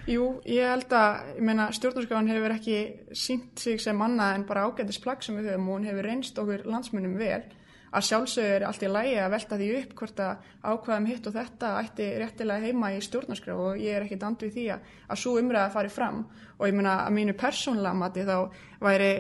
Jú, 0.10 0.40
ég 0.50 0.66
held 0.66 0.94
að, 0.98 1.28
ég 1.38 1.44
meina, 1.46 1.68
stjórnarskafan 1.78 2.30
hefur 2.32 2.54
ekki 2.56 2.78
sínt 3.14 3.60
sig 3.62 3.82
sem 3.82 4.00
annað 4.02 4.38
en 4.40 4.46
bara 4.50 4.64
ágættis 4.66 4.98
plagg 5.02 5.22
sem 5.22 5.36
við 5.38 5.52
höfum 5.52 5.68
og 5.70 5.76
hún 5.78 5.86
hefur 5.86 6.08
reynst 6.08 6.40
okkur 6.42 6.64
landsmunum 6.66 7.20
vel. 7.20 7.44
Að 7.92 8.08
sjálfsögur 8.08 8.56
er 8.56 8.66
allt 8.66 8.86
í 8.88 8.90
lægi 8.90 9.18
að 9.20 9.34
velta 9.36 9.60
því 9.60 9.68
upp 9.82 9.94
hvort 10.00 10.22
að 10.24 10.48
ákvaðum 10.64 11.08
hitt 11.12 11.28
og 11.28 11.36
þetta 11.36 11.72
ætti 11.84 12.08
réttilega 12.22 12.66
heima 12.66 12.90
í 12.96 13.02
stjórnarskraf 13.04 13.62
og 13.62 13.84
ég 13.84 13.98
er 13.98 14.06
ekki 14.08 14.18
dand 14.22 14.42
við 14.42 14.54
því 14.56 14.64
að, 14.74 14.88
að 15.12 15.22
svo 15.22 15.34
umræða 15.42 15.74
fari 15.76 15.92
fram. 15.94 16.24
Og 16.58 16.66
ég 16.72 16.78
meina 16.80 16.96
að 17.04 17.16
mínu 17.20 17.36
persónlega 17.38 18.00
mati 18.00 18.24
þá, 18.26 18.38
væri, 18.82 19.12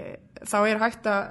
þá 0.41 0.59
er 0.63 0.81
hægt 0.85 1.11
að 1.11 1.21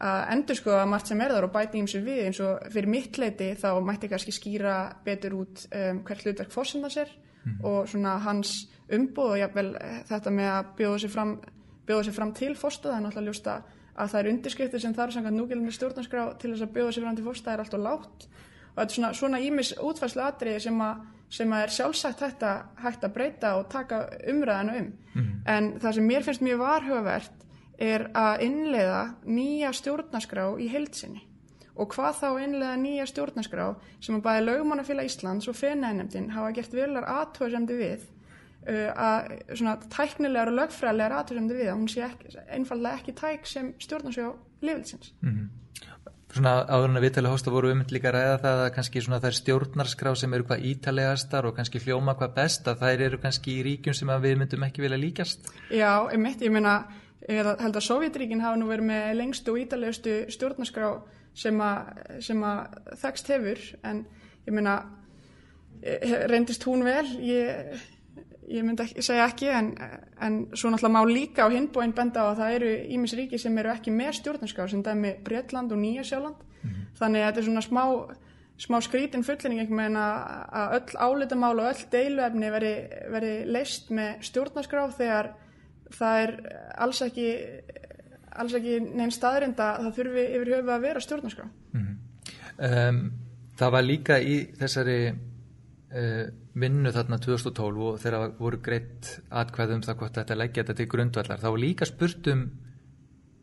að 0.00 0.22
endur 0.32 0.56
sko 0.56 0.72
að 0.78 0.86
margt 0.88 1.10
sem 1.10 1.20
er 1.20 1.32
þar 1.34 1.44
og 1.44 1.50
bæti 1.52 1.80
ímsu 1.80 1.98
við. 2.04 2.22
Eins 2.28 2.38
og 2.44 2.70
fyrir 2.72 2.88
mitt 2.88 3.18
leiti 3.20 3.50
þá 3.60 3.74
mætti 3.84 4.08
kannski 4.08 4.32
skýra 4.32 4.76
betur 5.04 5.34
út 5.42 5.66
um, 5.68 6.00
hvert 6.06 6.24
hlutverk 6.24 6.54
fórsendans 6.54 6.96
er 7.02 7.10
mm 7.44 7.52
-hmm. 7.52 7.64
og 7.64 7.88
svona 7.88 8.18
hans 8.18 8.68
umbúð 8.92 9.30
og 9.30 9.38
jáfnvel 9.38 9.76
eh, 9.80 10.02
þetta 10.08 10.30
með 10.30 10.50
að 10.50 10.64
bjóða 10.76 10.98
sér 10.98 11.10
fram, 11.10 11.38
bjóða 11.86 12.04
sér 12.04 12.12
fram 12.12 12.32
til 12.32 12.54
fórstað, 12.56 12.90
það 12.90 12.98
er 12.98 13.04
náttúrulega 13.06 13.28
ljúst 13.28 13.46
að 13.46 14.08
það 14.08 14.20
er 14.20 14.30
undirskriftir 14.30 14.80
sem 14.80 14.94
þarf 14.94 15.12
samkvæmt 15.12 15.36
núgilandi 15.36 15.72
stjórnarskrá 15.72 16.38
til 16.38 16.50
þess 16.52 16.62
að 16.62 16.72
bjóða 16.74 16.92
sér 16.92 17.02
fram 17.02 17.16
til 17.16 17.24
fórstað 17.24 17.52
er 17.52 17.60
alltaf 17.60 17.80
látt 17.80 18.28
og 18.70 18.76
þetta 18.76 18.90
er 18.90 18.94
svona, 18.94 19.12
svona 19.12 19.38
ímis 19.38 19.74
útfærslu 19.78 20.22
atriði 20.22 20.60
sem 20.60 20.80
að 20.80 20.96
sem 21.30 21.52
að 21.54 21.64
er 21.64 21.74
sjálfsagt 21.74 22.20
hægt 22.24 22.42
að, 22.42 22.62
hægt 22.82 23.04
að 23.06 23.12
breyta 23.14 23.52
og 23.58 23.68
taka 23.70 24.00
umræðinu 24.28 24.78
um. 24.78 24.92
Mm 25.14 25.22
-hmm. 25.22 25.42
En 25.46 25.80
það 25.80 25.92
sem 25.94 26.06
mér 26.06 26.22
finnst 26.22 26.42
mjög 26.42 26.58
varhugavert 26.58 27.32
er 27.78 28.10
að 28.14 28.40
innleiða 28.40 29.14
nýja 29.24 29.72
stjórnarskrá 29.72 30.58
í 30.58 30.68
heilsinni 30.68 31.22
og 31.80 31.94
hvað 31.94 32.18
þá 32.20 32.28
einlega 32.30 32.78
nýja 32.80 33.06
stjórnarskrá 33.08 33.68
sem 34.04 34.18
að 34.18 34.24
bæði 34.26 34.46
lögumannafélag 34.46 35.08
Íslands 35.08 35.48
og 35.48 35.56
fenæðinemdin 35.58 36.32
hafa 36.34 36.52
gert 36.58 36.74
velar 36.76 37.08
aðtöðsemdi 37.08 37.78
við 37.78 38.04
uh, 38.68 38.90
að 38.94 39.32
svona 39.54 39.78
tæknilegar 39.86 40.52
og 40.52 40.58
lögfræðilegar 40.58 41.16
aðtöðsemdi 41.20 41.56
við 41.62 41.72
að 41.72 41.80
hún 41.80 41.88
sé 41.92 42.04
ekki, 42.08 42.36
einfallega 42.58 43.00
ekki 43.00 43.16
tæk 43.22 43.48
sem 43.48 43.72
stjórnarskrá 43.80 44.34
lifilsins. 44.60 45.14
Mm 45.22 45.32
-hmm. 45.32 45.48
Svona 46.30 46.62
áður 46.70 46.90
en 46.92 46.98
að 47.00 47.04
viðtala 47.08 47.30
hósta 47.32 47.50
voru 47.50 47.72
um 47.72 47.80
líka 47.90 48.10
ræða 48.14 48.36
það 48.38 48.60
að 48.64 48.74
kannski 48.74 49.00
svona 49.02 49.18
þær 49.20 49.34
stjórnarskrá 49.34 50.14
sem 50.14 50.34
eru 50.34 50.44
hvað 50.46 50.64
ítalegastar 50.68 51.46
og 51.46 51.56
kannski 51.56 51.80
hljóma 51.82 52.14
hvað 52.14 52.34
best 52.36 52.68
að 52.68 52.84
þær 52.84 53.00
eru 53.06 53.18
kannski 53.18 53.56
í 53.58 53.62
ríkjum 53.66 53.94
sem 53.94 54.12
við 54.22 54.36
myndum 54.38 54.62
ekki 54.62 54.82
vilja 54.82 54.98
líkast. 54.98 55.50
Já, 55.70 56.06
ég 56.12 56.18
mitt, 56.22 56.40
ég 56.40 56.52
meina, 56.52 56.84
held 57.26 57.76
að 57.76 57.82
Sovjetríkin 57.82 58.44
hafa 58.44 58.60
nú 58.60 58.68
verið 58.70 58.86
með 58.92 59.16
lengstu 59.18 59.56
og 59.56 59.58
ítalegustu 59.64 60.14
stjórnarskrá 60.30 60.92
sem 61.34 61.60
að 61.62 62.80
þekst 63.00 63.32
hefur 63.34 63.62
en 63.86 64.04
ég 64.46 64.54
meina 64.54 64.76
eh, 65.82 66.26
reyndist 66.30 66.64
hún 66.68 66.84
vel 66.84 67.06
ég, 67.24 67.76
ég 68.50 68.64
myndi 68.66 68.86
ekki, 68.86 69.04
segja 69.04 69.28
ekki 69.30 69.50
en, 69.54 69.72
en 70.20 70.40
svo 70.54 70.72
náttúrulega 70.72 70.96
má 70.96 71.02
líka 71.08 71.46
á 71.46 71.48
hinbóinn 71.52 71.94
benda 71.96 72.26
á 72.26 72.32
að 72.32 72.40
það 72.42 72.56
eru 72.58 72.72
ímis 72.96 73.16
ríki 73.18 73.38
sem 73.38 73.58
eru 73.62 73.72
ekki 73.74 73.94
með 73.94 74.18
stjórnarskar 74.20 74.72
sem 74.72 74.82
dæmi 74.82 75.14
Breitland 75.24 75.72
og 75.72 75.80
Nýja 75.80 76.04
Sjáland 76.04 76.40
mm 76.40 76.70
-hmm. 76.70 76.90
þannig 76.98 77.20
að 77.20 77.26
þetta 77.26 77.40
er 77.40 77.48
svona 77.48 77.66
smá 77.68 77.84
smá 78.60 78.80
skrítin 78.84 79.24
fullinning 79.24 79.60
einhvern 79.62 79.80
veginn 79.80 79.96
að 79.96 80.74
öll 80.76 80.96
álitamál 81.00 81.60
og 81.60 81.68
öll 81.70 81.84
deiluefni 81.92 82.50
veri, 82.52 82.74
veri 83.08 83.44
leist 83.48 83.90
með 83.90 84.20
stjórnarskrá 84.28 84.90
þegar 84.98 85.30
það 85.96 86.22
er 86.24 86.34
alls 86.84 87.00
ekki 87.02 87.28
alls 88.30 88.54
ekki 88.54 88.78
neinn 88.84 89.10
staðrind 89.14 89.58
að 89.60 89.82
það 89.86 89.98
þurfi 89.98 90.28
yfir 90.28 90.52
höfu 90.56 90.72
að 90.74 90.86
vera 90.86 91.00
stjórnarskrá. 91.04 91.48
Mm 91.72 91.82
-hmm. 91.82 91.98
um, 92.68 93.02
Það 93.60 93.74
var 93.74 93.84
líka 93.84 94.16
í 94.24 94.36
þessari 94.56 94.96
uh, 95.10 96.24
vinnu 96.60 96.92
þarna 96.94 97.18
2012 97.20 97.82
og 97.90 97.98
þegar 98.00 98.32
voru 98.38 98.60
greitt 98.64 99.10
atkvæðum 99.28 99.84
það 99.84 99.98
hvort 100.00 100.16
þetta 100.16 100.36
leggja 100.38 100.62
þetta 100.62 100.76
til 100.78 100.86
grundvallar 100.94 101.42
þá 101.42 101.48
var 101.50 101.60
líka 101.60 101.88
spurt 101.88 102.30
um 102.32 102.46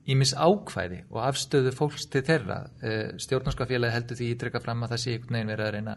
ímis 0.07 0.33
ákvæði 0.33 1.03
og 1.11 1.21
afstöðu 1.27 1.73
fólks 1.75 2.07
til 2.09 2.23
þeirra. 2.25 2.63
Uh, 2.81 3.13
stjórnarskafélagi 3.21 3.93
heldur 3.93 4.17
því 4.17 4.31
ítrekka 4.33 4.63
fram 4.63 4.81
að 4.87 4.95
það 4.95 5.03
sé 5.03 5.13
einhvern 5.13 5.37
veginn 5.37 5.53
verið 5.53 5.67
að 5.67 5.75
reyna 5.77 5.95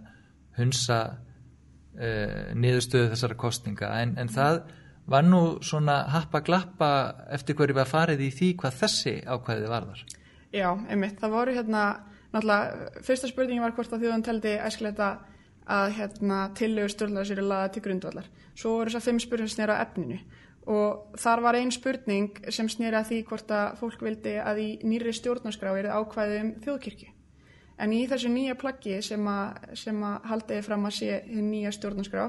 hunsa 0.58 1.00
uh, 1.08 2.38
niðurstöðu 2.60 3.12
þessara 3.14 3.40
kostninga 3.40 3.92
en, 4.02 4.16
en 4.20 4.34
það 4.36 4.60
var 5.10 5.26
nú 5.26 5.42
svona 5.66 6.04
happa 6.14 6.40
glappa 6.46 6.90
eftir 7.34 7.58
hverju 7.58 7.76
var 7.76 7.90
farið 7.90 8.24
í 8.28 8.30
því 8.34 8.54
hvað 8.62 8.80
þessi 8.84 9.16
ákvæði 9.26 9.70
varðar 9.70 10.06
Já, 10.50 10.70
einmitt, 10.90 11.20
það 11.20 11.34
voru 11.36 11.52
hérna 11.54 11.82
náttúrulega, 12.34 13.02
fyrsta 13.06 13.28
spurningi 13.30 13.62
var 13.62 13.74
hvort 13.76 13.92
að 13.94 14.04
þjóðan 14.04 14.24
teldi 14.26 14.54
æskilegt 14.58 15.02
að 15.70 15.92
hérna, 15.94 16.38
tillögur 16.58 16.90
stjórnlega 16.90 17.28
sér 17.28 17.42
laða 17.44 17.68
til 17.74 17.82
grundvallar. 17.84 18.26
Svo 18.58 18.78
voru 18.78 18.90
þess 18.90 18.98
að 18.98 19.06
fimm 19.06 19.20
spurningar 19.22 19.52
snýra 19.54 19.76
á 19.78 19.82
efninu 19.84 20.18
og 20.70 21.18
þar 21.18 21.42
var 21.44 21.58
einn 21.58 21.70
spurning 21.74 22.40
sem 22.52 22.68
snýra 22.68 23.04
því 23.06 23.20
hvort 23.28 23.54
að 23.54 23.78
fólk 23.80 24.02
vildi 24.04 24.34
að 24.42 24.60
í 24.62 24.68
nýri 24.86 25.14
stjórnarskrá 25.16 25.72
er 25.78 25.90
ákvæði 25.94 26.40
um 26.42 26.50
þjóðkirkju. 26.66 27.12
En 27.80 27.94
í 27.96 28.02
þessu 28.10 28.28
nýja 28.28 28.58
plaggi 28.60 28.98
sem 29.02 29.30
að, 29.30 29.70
sem 29.78 30.02
að 30.04 30.26
haldiði 30.32 30.66
fram 30.66 30.84
að 30.90 30.96
sé 30.98 31.20
nýja 31.30 31.72
stjórnarskrá, 31.78 32.26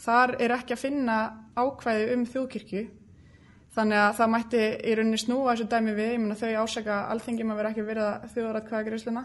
þar 0.00 0.36
er 0.40 0.56
ekki 0.56 0.76
að 0.76 0.82
finna 0.86 1.18
ákvæði 1.56 2.08
um 2.14 2.26
þjóðkirkju 2.26 2.86
Þannig 3.70 4.00
að 4.02 4.16
það 4.18 4.30
mætti 4.34 4.62
í 4.82 4.94
rauninni 4.98 5.20
snúa 5.20 5.52
þessu 5.52 5.66
dæmi 5.70 5.92
við, 5.94 6.08
ég 6.16 6.20
menna 6.24 6.36
þau 6.38 6.64
ásaka 6.64 6.96
alþengjum 7.12 7.52
að 7.52 7.60
vera 7.60 7.70
ekki 7.70 7.84
verið 7.86 8.06
að 8.08 8.24
þjóðaratkvæðagriðsluna 8.34 9.22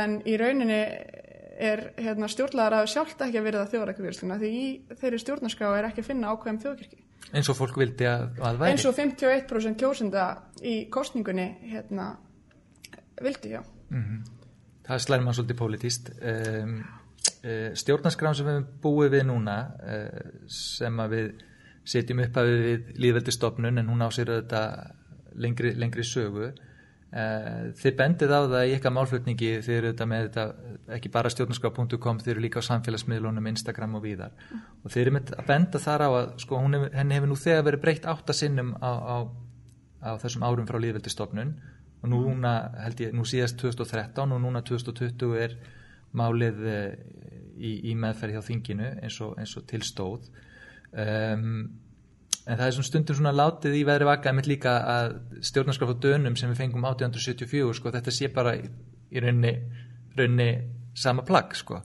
en 0.00 0.16
í 0.26 0.34
rauninni 0.40 0.78
er 1.66 1.82
hérna, 2.02 2.28
stjórnlegar 2.28 2.76
að 2.80 2.88
sjálft 2.92 3.22
ekki 3.22 3.38
að 3.38 3.46
verið 3.46 3.62
að 3.62 3.70
þjóðaratkvæðagriðsluna 3.74 4.38
því 4.40 4.50
í 4.58 4.64
þeirri 5.02 5.20
stjórnarská 5.22 5.68
er 5.70 5.88
ekki 5.88 6.02
að 6.02 6.08
finna 6.10 6.32
ákveðum 6.34 6.58
þjóðkirkji. 6.64 7.00
Eins 7.30 7.50
og 7.52 7.58
fólk 7.60 7.78
vildi 7.78 8.10
að, 8.10 8.26
að 8.42 8.58
væri? 8.60 8.74
Eins 8.74 8.88
og 8.90 8.98
51% 8.98 9.80
kjósenda 9.80 10.26
í 10.66 10.74
kostningunni 10.92 11.46
hérna, 11.70 12.10
vildi, 13.22 13.54
já. 13.54 13.62
Mm 13.94 14.02
-hmm. 14.02 14.20
Það 14.86 15.02
slæðir 15.06 15.24
mann 15.24 15.34
svolítið 15.34 15.58
pólitíst. 15.62 16.10
Um, 16.20 16.76
uh, 16.82 17.05
stjórnarskrán 17.78 18.36
sem 18.36 18.48
við 18.48 18.64
búið 18.82 19.12
við 19.16 19.26
núna 19.30 19.56
uh, 19.80 20.30
sem 20.50 21.02
að 21.02 21.14
við 21.16 21.28
setjum 21.86 22.22
upp 22.24 22.38
að 22.40 22.52
við 22.52 22.94
líðveldistofnun 23.02 23.82
en 23.82 23.90
hún 23.92 24.02
á 24.02 24.10
sér 24.14 24.32
þetta 24.40 24.62
lengri, 25.38 25.72
lengri 25.78 26.04
sögu 26.06 26.48
uh, 26.48 26.56
þið 27.78 27.96
bendið 28.00 28.34
á 28.34 28.40
það 28.42 28.64
í 28.64 28.74
eitthvað 28.74 28.96
málflutningi 28.96 29.52
þið 29.66 29.76
eru 29.76 29.92
þetta 29.92 30.08
með 30.10 30.26
þetta 30.26 30.46
ekki 30.96 31.12
bara 31.14 31.32
stjórnarskap.com 31.32 32.20
þið 32.24 32.34
eru 32.34 32.44
líka 32.46 32.62
á 32.62 32.68
samfélagsmiðlunum 32.70 33.50
Instagram 33.52 33.96
og 33.98 34.04
víðar 34.06 34.34
mm. 34.34 34.66
og 34.82 34.92
þið 34.94 35.04
eru 35.04 35.14
með 35.18 35.32
að 35.36 35.48
benda 35.52 35.82
þar 35.86 36.06
á 36.06 36.10
að 36.10 36.28
sko 36.42 36.60
hef, 36.66 36.90
henni 36.98 37.18
hefur 37.18 37.32
nú 37.32 37.38
þegar 37.40 37.66
verið 37.70 37.84
breytt 37.86 38.10
áttasinnum 38.10 38.74
á, 38.82 38.90
á, 38.90 39.16
á 40.02 40.10
þessum 40.22 40.46
árum 40.46 40.68
frá 40.68 40.80
líðveldistofnun 40.82 41.56
og 42.02 42.12
núna 42.12 42.56
held 42.82 43.00
ég, 43.02 43.14
nú 43.16 43.24
síðast 43.26 43.58
2013 43.62 44.34
og 44.34 44.42
núna 44.42 44.62
2020 44.66 45.38
er 45.40 45.56
málið 46.18 46.62
uh, 46.66 46.92
í, 47.56 47.72
í 47.90 47.96
meðferð 47.98 48.36
hjá 48.36 48.46
þinginu 48.50 48.92
eins 49.00 49.18
og, 49.24 49.34
eins 49.40 49.56
og 49.58 49.66
tilstóð 49.70 50.30
um, 50.92 51.50
en 52.46 52.58
það 52.60 52.66
er 52.66 52.76
svona 52.76 52.88
stundum 52.90 53.18
svona 53.18 53.34
látið 53.34 53.76
í 53.80 53.84
veðri 53.88 54.08
vaka 54.08 54.30
einmitt 54.30 54.48
líka 54.50 54.76
að 54.92 55.16
stjórnarskraf 55.48 55.94
á 55.98 56.02
dönum 56.04 56.36
sem 56.38 56.52
við 56.52 56.62
fengum 56.62 56.86
1874 56.86 57.78
sko 57.78 57.92
þetta 57.96 58.14
sé 58.14 58.30
bara 58.34 58.54
í, 58.58 58.66
í 59.10 59.22
raunni, 59.22 59.52
raunni 60.18 60.50
sama 60.96 61.24
plagg 61.26 61.56
sko. 61.58 61.80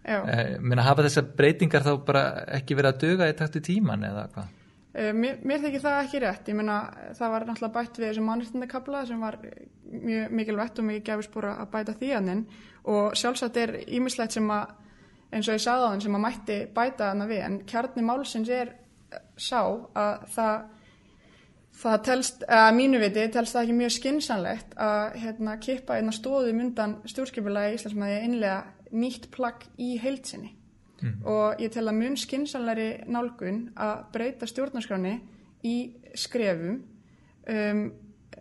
Uh, 0.00 0.56
menn 0.64 0.80
að 0.80 0.88
hafa 0.88 1.04
þessar 1.06 1.28
breytingar 1.36 1.84
þá 1.84 1.92
bara 2.06 2.22
ekki 2.56 2.74
verið 2.78 2.94
að 2.94 3.02
döga 3.04 3.28
í 3.30 3.36
takti 3.36 3.60
tíman 3.62 4.06
eða 4.08 4.24
hvað? 4.32 4.56
Uh, 4.90 5.10
mér, 5.14 5.36
mér 5.46 5.60
þykir 5.62 5.84
það 5.84 5.98
ekki 6.00 6.22
rétt, 6.24 6.48
ég 6.50 6.58
meina 6.58 6.78
það 7.18 7.34
var 7.34 7.46
náttúrulega 7.46 7.74
bætt 7.76 8.00
við 8.00 8.08
þessum 8.08 8.30
mannreitindakabla 8.30 9.02
sem 9.06 9.20
var 9.22 9.36
mjög 10.04 10.34
mikilvægt 10.38 10.78
og 10.78 10.88
mikið 10.88 11.06
gefist 11.06 11.32
búin 11.34 11.48
að 11.52 11.70
bæta 11.72 11.96
því 12.00 12.10
að 12.16 12.30
henn 12.32 12.44
og 12.90 13.16
sjálfsagt 13.18 13.56
er 13.60 13.76
ímislegt 13.86 14.36
sem 14.36 14.50
að 14.50 14.76
eins 15.30 15.48
og 15.48 15.56
ég 15.56 15.62
sagði 15.62 15.86
á 15.86 15.90
þann 15.90 16.04
sem 16.04 16.18
að 16.18 16.24
mætti 16.24 16.58
bæta 16.74 17.08
þarna 17.10 17.26
við. 17.30 17.42
En 17.46 17.58
kjarni 17.70 18.04
málsins 18.04 18.50
er 18.50 18.74
sá 19.38 19.60
að 19.62 20.28
það 20.34 20.68
það 21.80 22.02
telst, 22.04 22.44
að 22.44 22.70
mínu 22.76 23.00
viti 23.00 23.26
telst 23.32 23.56
það 23.56 23.66
ekki 23.66 23.76
mjög 23.78 23.92
skinsanlegt 23.94 24.74
að 24.80 25.18
hérna 25.22 25.56
kippa 25.62 25.96
einna 25.96 26.12
stóðum 26.14 26.62
undan 26.66 26.96
stjórnskipulagi 27.08 27.72
í 27.72 27.78
Íslandsmaði 27.78 28.18
einlega 28.26 28.58
nýtt 28.90 29.30
plagg 29.32 29.64
í 29.80 29.94
heilsinni 30.02 30.50
mm. 31.00 31.14
og 31.24 31.62
ég 31.62 31.72
tel 31.72 31.86
að 31.86 31.98
mun 32.02 32.18
skinsanlegri 32.20 32.90
nálgun 33.08 33.62
að 33.80 34.04
breyta 34.12 34.48
stjórnarskráni 34.50 35.16
í 35.66 35.76
skrefum 36.18 36.82
um 37.50 37.82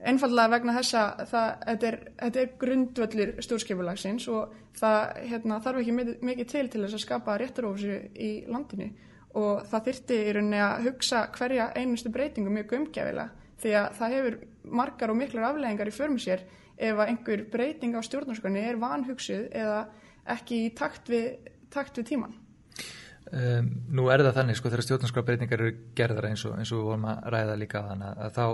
einfallega 0.07 0.53
vegna 0.53 0.75
þessa 0.77 1.03
það, 1.27 1.49
þetta, 1.65 1.89
er, 1.89 1.97
þetta 2.21 2.41
er 2.41 2.51
grundvöldir 2.61 3.33
stjórnskipulagsins 3.43 4.27
og 4.31 4.55
það 4.79 4.99
hérna, 5.31 5.59
þarf 5.65 5.81
ekki 5.81 5.95
mikið 6.29 6.51
til 6.53 6.65
til 6.69 6.83
þess 6.85 6.97
að 6.99 7.05
skapa 7.05 7.37
réttarófsu 7.41 7.99
í 8.15 8.31
landinu 8.47 8.89
og 9.39 9.65
það 9.69 9.89
þyrti 9.89 10.19
í 10.21 10.31
rauninni 10.37 10.61
að 10.65 10.87
hugsa 10.87 11.25
hverja 11.35 11.69
einustu 11.77 12.11
breytingu 12.13 12.53
mjög 12.53 12.77
umgjafilega 12.79 13.29
því 13.59 13.75
að 13.75 13.87
það 13.99 14.15
hefur 14.15 14.37
margar 14.79 15.11
og 15.11 15.19
miklar 15.19 15.49
afleggingar 15.49 15.91
í 15.91 15.95
förmur 15.95 16.23
sér 16.23 16.45
ef 16.79 16.95
að 16.95 17.11
einhver 17.11 17.43
breyting 17.51 17.97
á 17.99 18.01
stjórnarskroni 18.07 18.63
er 18.63 18.79
vanhugsuð 18.79 19.49
eða 19.51 19.79
ekki 20.35 20.63
í 20.67 20.69
takt 20.77 21.09
við, 21.11 21.51
takt 21.73 21.97
við 21.99 22.13
tíman. 22.13 22.35
Um, 23.29 23.67
nú 23.93 24.07
er 24.09 24.23
það 24.23 24.39
þannig 24.39 24.57
sko 24.57 24.71
þegar 24.71 24.85
stjórnarskrafbreytingar 24.87 25.61
eru 25.61 25.73
gerðara 25.97 26.31
eins 26.31 26.45
og, 26.47 26.55
eins 26.57 26.71
og 26.73 26.79
við 26.79 26.87
vorum 26.87 27.09
að 27.11 27.25
ræða 27.35 27.57
líka 27.59 27.83
þannig 27.91 28.23
að 28.25 28.37
þá 28.37 28.45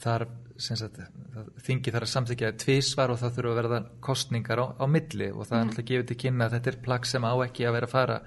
þar 0.00 0.26
þingi 0.60 1.92
þarf 1.94 2.06
að 2.06 2.12
samþykja 2.12 2.52
tvísvar 2.60 3.12
og 3.14 3.20
það 3.20 3.36
þurfa 3.36 3.52
að 3.52 3.60
verða 3.60 3.80
kostningar 4.04 4.60
á, 4.60 4.66
á 4.76 4.84
milli 4.90 5.30
og 5.32 5.46
það 5.48 5.56
mm. 5.56 5.60
er 5.60 5.70
alltaf 5.70 5.86
gefið 5.90 6.08
til 6.10 6.18
kynna 6.24 6.46
að 6.46 6.56
þetta 6.56 6.72
er 6.72 6.80
plagg 6.84 7.08
sem 7.08 7.24
á 7.24 7.34
ekki 7.46 7.66
að 7.66 7.76
vera 7.78 7.88
að 7.88 7.94
fara 7.94 8.18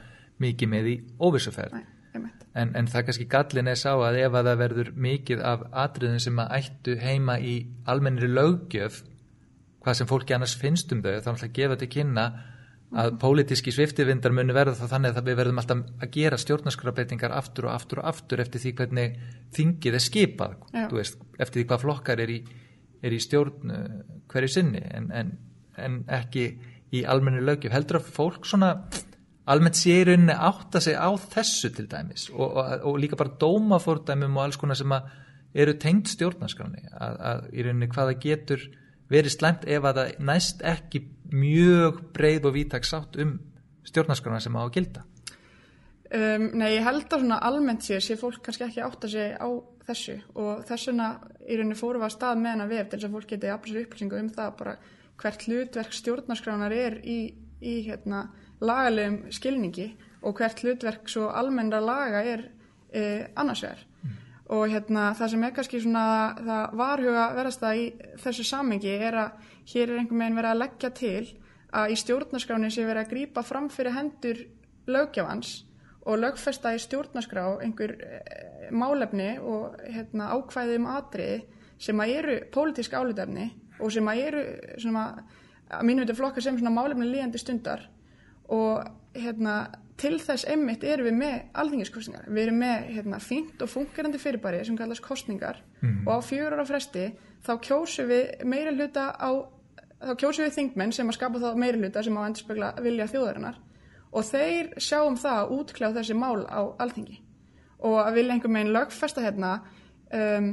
mikið 0.44 0.72
með 0.74 0.90
í 0.90 0.96
óvissuferð 1.22 1.76
en, 2.54 2.74
en 2.78 2.90
það 2.90 3.06
kannski 3.08 3.30
gallin 3.30 3.70
er 3.70 3.80
sá 3.80 3.92
að 3.94 4.20
ef 4.24 4.38
að 4.38 4.50
það 4.50 4.62
verður 4.64 4.92
mikið 5.08 5.44
af 5.52 5.66
atriðin 5.86 6.24
sem 6.26 6.42
að 6.42 6.56
ættu 6.60 6.98
heima 7.02 7.38
í 7.40 7.56
almennri 7.90 8.30
lögjöf 8.32 9.04
hvað 9.84 10.00
sem 10.00 10.10
fólki 10.10 10.36
annars 10.36 10.58
finnst 10.60 10.94
um 10.96 11.04
þau 11.04 11.14
þá 11.14 11.30
er 11.30 11.34
alltaf 11.36 11.56
gefa 11.58 11.80
til 11.82 11.92
kynna 11.98 12.28
að 12.94 13.16
pólitíski 13.22 13.72
sviftivindar 13.74 14.34
muni 14.36 14.54
verða 14.54 14.76
þá 14.78 14.92
þannig 14.92 15.18
að 15.18 15.30
við 15.30 15.38
verðum 15.40 15.62
alltaf 15.62 15.80
að 16.04 16.12
gera 16.14 16.38
stjórnarskrafbreytingar 16.42 17.34
aftur 17.34 17.68
og 17.70 17.74
aftur 17.74 18.02
og 18.04 18.10
aftur 18.12 18.44
eftir 18.44 18.62
því 18.62 18.74
hvernig 18.80 19.16
þingið 19.58 19.98
er 19.98 20.04
skipað 20.04 20.54
veist, 20.94 21.18
eftir 21.40 21.62
því 21.62 21.66
hvað 21.72 21.86
flokkar 21.86 22.22
er 22.22 22.34
í, 22.36 22.38
er 23.02 23.16
í 23.16 23.22
stjórn 23.24 23.74
uh, 23.74 23.88
hverju 24.30 24.54
sinni 24.58 24.84
en, 24.94 25.10
en, 25.10 25.34
en 25.78 25.98
ekki 26.20 26.46
í 26.94 27.02
almenni 27.10 27.42
lögjöf 27.42 27.74
heldur 27.74 28.02
að 28.02 28.14
fólk 28.14 28.46
svona 28.46 28.76
almennt 29.50 29.80
sé 29.80 29.98
í 30.04 30.06
rauninni 30.08 30.38
átta 30.38 30.82
sig 30.84 30.96
á 30.96 31.10
þessu 31.18 31.74
til 31.74 31.90
dæmis 31.90 32.30
og, 32.32 32.46
og, 32.46 32.78
og 32.92 33.02
líka 33.02 33.20
bara 33.20 33.34
dómafórdæmum 33.42 34.38
og 34.38 34.46
alls 34.46 34.62
konar 34.62 34.78
sem 34.80 34.94
eru 35.54 35.76
tengt 35.82 36.14
stjórnarskrafni 36.14 36.86
að, 36.94 37.18
að 37.18 37.44
í 37.52 37.66
rauninni 37.66 37.90
hvaða 37.90 38.16
getur 38.22 38.70
verið 39.12 39.36
slemt 39.36 39.66
ef 39.70 39.84
að 39.84 40.00
það 40.00 40.24
næst 40.30 40.64
ekki 40.66 41.04
mjög 41.34 42.00
breið 42.14 42.48
og 42.50 42.56
vítak 42.58 42.86
sátt 42.88 43.18
um 43.22 43.36
stjórnarskrona 43.88 44.40
sem 44.44 44.56
á 44.56 44.62
að 44.62 44.74
gilda? 44.78 45.04
Um, 46.14 46.52
nei, 46.60 46.76
ég 46.76 46.86
held 46.86 47.08
að 47.08 47.24
svona 47.24 47.40
almennt 47.42 47.86
sér 47.86 48.04
sé 48.06 48.18
fólk 48.20 48.44
kannski 48.46 48.68
ekki 48.68 48.84
átt 48.86 49.08
að 49.08 49.16
segja 49.16 49.38
á 49.42 49.50
þessu 49.88 50.18
og 50.40 50.62
þessuna 50.68 51.08
í 51.42 51.58
rauninni 51.58 51.78
fórum 51.80 52.04
við 52.04 52.08
að 52.08 52.14
stað 52.16 52.42
með 52.42 52.54
hana 52.54 52.68
vef 52.70 52.90
til 52.90 53.00
þess 53.00 53.08
að 53.08 53.16
fólk 53.18 53.32
geti 53.34 53.50
aflisir 53.50 53.88
upplýsingu 53.88 54.20
um 54.20 54.30
það 54.36 54.52
bara 54.60 54.76
hvert 55.24 55.48
hlutverk 55.48 55.96
stjórnarskránar 55.98 56.76
er 56.76 57.00
í, 57.02 57.18
í 57.62 57.74
hérna, 57.88 58.28
lagalegum 58.62 59.34
skilningi 59.34 59.88
og 60.24 60.38
hvert 60.38 60.62
hlutverk 60.64 61.10
svo 61.12 61.32
almennra 61.34 61.82
laga 61.84 62.24
er 62.24 62.46
eh, 62.94 63.26
annarsvegar. 63.36 63.82
Og 64.54 64.68
hérna, 64.70 65.10
það 65.18 65.32
sem 65.34 65.44
er 65.48 65.54
kannski 65.56 65.80
svona 65.82 66.08
það 66.38 66.74
varhuga 66.78 67.28
verðast 67.34 67.64
það 67.64 67.80
í 67.80 67.86
þessu 68.22 68.44
samengi 68.46 68.92
er 68.94 69.18
að 69.18 69.48
hér 69.74 69.88
er 69.88 70.02
einhver 70.02 70.20
meginn 70.20 70.38
verið 70.38 70.52
að 70.52 70.62
leggja 70.62 70.92
til 71.00 71.24
að 71.74 71.94
í 71.94 71.98
stjórnaskráni 71.98 72.70
sé 72.74 72.86
verið 72.86 73.06
að 73.06 73.14
grýpa 73.16 73.44
fram 73.48 73.70
fyrir 73.74 73.96
hendur 73.96 74.44
lögjafans 74.86 75.64
og 76.04 76.20
lögfesta 76.20 76.74
í 76.76 76.82
stjórnaskrá 76.84 77.46
einhver 77.64 77.96
e, 77.96 78.22
málefni 78.76 79.38
og 79.40 79.78
hérna, 79.88 80.30
ákvæði 80.36 80.80
um 80.82 80.90
atriði 80.92 81.38
sem 81.82 82.04
að 82.04 82.16
eru 82.18 82.38
pólitísk 82.54 82.94
álutefni 82.94 83.50
og 83.80 83.94
sem 83.96 84.10
að 84.12 84.24
eru 84.28 84.44
svona, 84.84 85.06
að 85.72 85.88
mínu 85.88 86.04
veitur 86.04 86.20
flokka 86.20 86.44
sem 86.44 86.60
málefni 86.68 87.08
líðandi 87.10 87.42
stundar. 87.42 87.88
Og 88.54 88.84
hérna, 89.16 89.56
til 90.00 90.16
þess 90.22 90.48
emmitt 90.50 90.84
erum 90.88 91.08
við 91.10 91.18
með 91.20 91.36
alþingiskostningar. 91.62 92.30
Við 92.30 92.48
erum 92.48 92.62
með 92.64 92.88
hérna, 92.96 93.20
fínt 93.22 93.62
og 93.62 93.70
fungerandi 93.70 94.22
fyrirbæri 94.22 94.64
sem 94.66 94.78
kallast 94.78 95.04
kostningar 95.06 95.62
mm. 95.82 96.08
og 96.08 96.18
á 96.18 96.20
fjögur 96.26 96.58
ára 96.58 96.66
fresti 96.68 97.12
þá 97.46 97.54
kjósum 97.68 98.10
við 98.10 98.48
meira 98.50 98.74
hluta 98.74 99.12
á 99.14 99.30
þá 100.04 100.14
kjósum 100.20 100.48
við 100.48 100.58
þingmenn 100.58 100.94
sem 100.96 101.10
að 101.10 101.18
skapa 101.18 101.42
þá 101.44 101.60
meiri 101.60 101.80
hluta 101.80 102.04
sem 102.04 102.18
á 102.18 102.22
endurspegla 102.26 102.74
vilja 102.84 103.10
þjóðarinnar 103.12 103.60
og 104.14 104.28
þeir 104.28 104.74
sjáum 104.82 105.18
það 105.20 105.40
að 105.40 105.54
útkljá 105.58 105.90
þessi 105.96 106.18
mál 106.18 106.44
á 106.48 106.62
alþingi 106.84 107.20
og 107.84 107.98
að 108.04 108.20
vilja 108.20 108.36
einhver 108.36 108.54
meginn 108.54 108.74
lögfesta 108.76 109.24
hérna 109.24 109.54
um, 110.14 110.50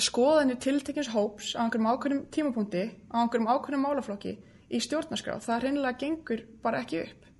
skoðanir 0.00 0.60
tiltekins 0.62 1.10
hóps 1.14 1.54
á 1.54 1.62
einhverjum 1.64 1.90
ákveðnum 1.90 2.26
tímapunkti 2.34 2.84
á 3.10 3.16
einhverjum 3.22 3.50
ákveðnum 3.50 3.86
málaflokki 3.86 4.36
í 4.70 4.78
stjórnarskrá, 4.82 5.40
það 5.42 5.64
reynilega 5.64 5.98
gengur 5.98 6.44
bara 6.62 6.82
ekki 6.84 7.04
upp 7.06 7.30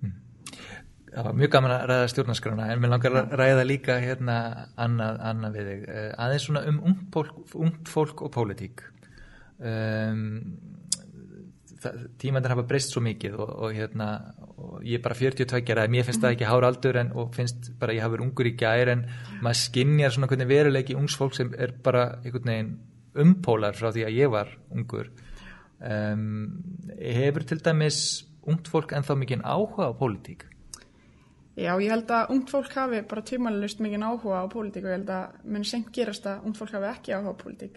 Það 1.11 1.25
var 1.27 1.39
mjög 1.41 1.51
gaman 1.51 1.73
að 1.75 1.85
ræða 1.91 2.11
stjórnarskrána 2.13 2.67
en 2.71 2.81
mér 2.81 2.93
langar 2.93 3.15
að 3.19 3.33
ræða 3.41 3.63
líka 3.67 3.97
hérna 3.99 4.35
annað, 4.79 5.17
annað 5.31 5.57
við 5.57 5.71
þig. 5.71 5.81
Uh, 5.89 6.09
aðeins 6.25 6.45
svona 6.47 6.61
um 6.71 6.77
ungt 6.87 7.07
fólk, 7.15 7.41
ungt 7.65 7.91
fólk 7.91 8.23
og 8.27 8.31
pólitík. 8.35 8.85
Um, 9.59 10.29
tímandir 12.21 12.53
hafa 12.53 12.65
breyst 12.69 12.93
svo 12.93 13.01
mikið 13.03 13.35
og, 13.41 13.51
og 13.65 13.73
hérna 13.75 14.07
og 14.61 14.85
ég 14.85 14.99
er 14.99 15.03
bara 15.03 15.17
42 15.17 15.75
að 15.81 15.91
mér 15.91 16.05
finnst 16.07 16.21
það 16.21 16.35
ekki 16.35 16.49
hára 16.49 16.69
aldur 16.69 16.99
en, 17.01 17.11
og 17.17 17.33
finnst 17.35 17.71
bara 17.81 17.95
ég 17.95 18.05
hafa 18.05 18.15
verið 18.15 18.27
ungur 18.27 18.49
í 18.49 18.53
gæri 18.59 18.93
en 18.93 19.03
maður 19.41 19.59
skinnjar 19.63 20.15
svona 20.15 20.29
hvernig 20.29 20.49
veruleiki 20.51 20.97
ungs 20.97 21.17
fólk 21.17 21.35
sem 21.37 21.51
er 21.57 21.73
bara 21.83 22.05
einhvern 22.21 22.53
veginn 22.53 22.71
umpólar 23.25 23.75
frá 23.77 23.89
því 23.91 24.05
að 24.07 24.17
ég 24.19 24.31
var 24.31 24.53
ungur. 24.71 25.11
Um, 25.81 26.61
hefur 27.01 27.47
til 27.49 27.59
dæmis 27.65 27.99
ungt 28.47 28.69
fólk 28.71 28.93
ennþá 28.95 29.17
mikið 29.17 29.45
áhuga 29.45 29.89
á 29.89 29.93
pólitík? 29.97 30.45
Já, 31.61 31.75
ég 31.77 31.91
held 31.93 32.09
að 32.09 32.31
ungt 32.33 32.49
fólk 32.49 32.73
hafi 32.73 33.03
bara 33.05 33.21
tjumalust 33.27 33.81
mikið 33.83 34.03
áhuga 34.07 34.41
á 34.41 34.45
pólitík 34.49 34.85
og 34.87 34.89
ég 34.89 34.97
held 34.97 35.11
að 35.13 35.47
mun 35.53 35.65
senkt 35.67 35.91
gerast 35.93 36.25
að 36.25 36.47
ungt 36.47 36.57
fólk 36.57 36.73
hafi 36.73 36.89
ekki 36.89 37.13
áhuga 37.13 37.35
á 37.37 37.41
pólitík 37.43 37.75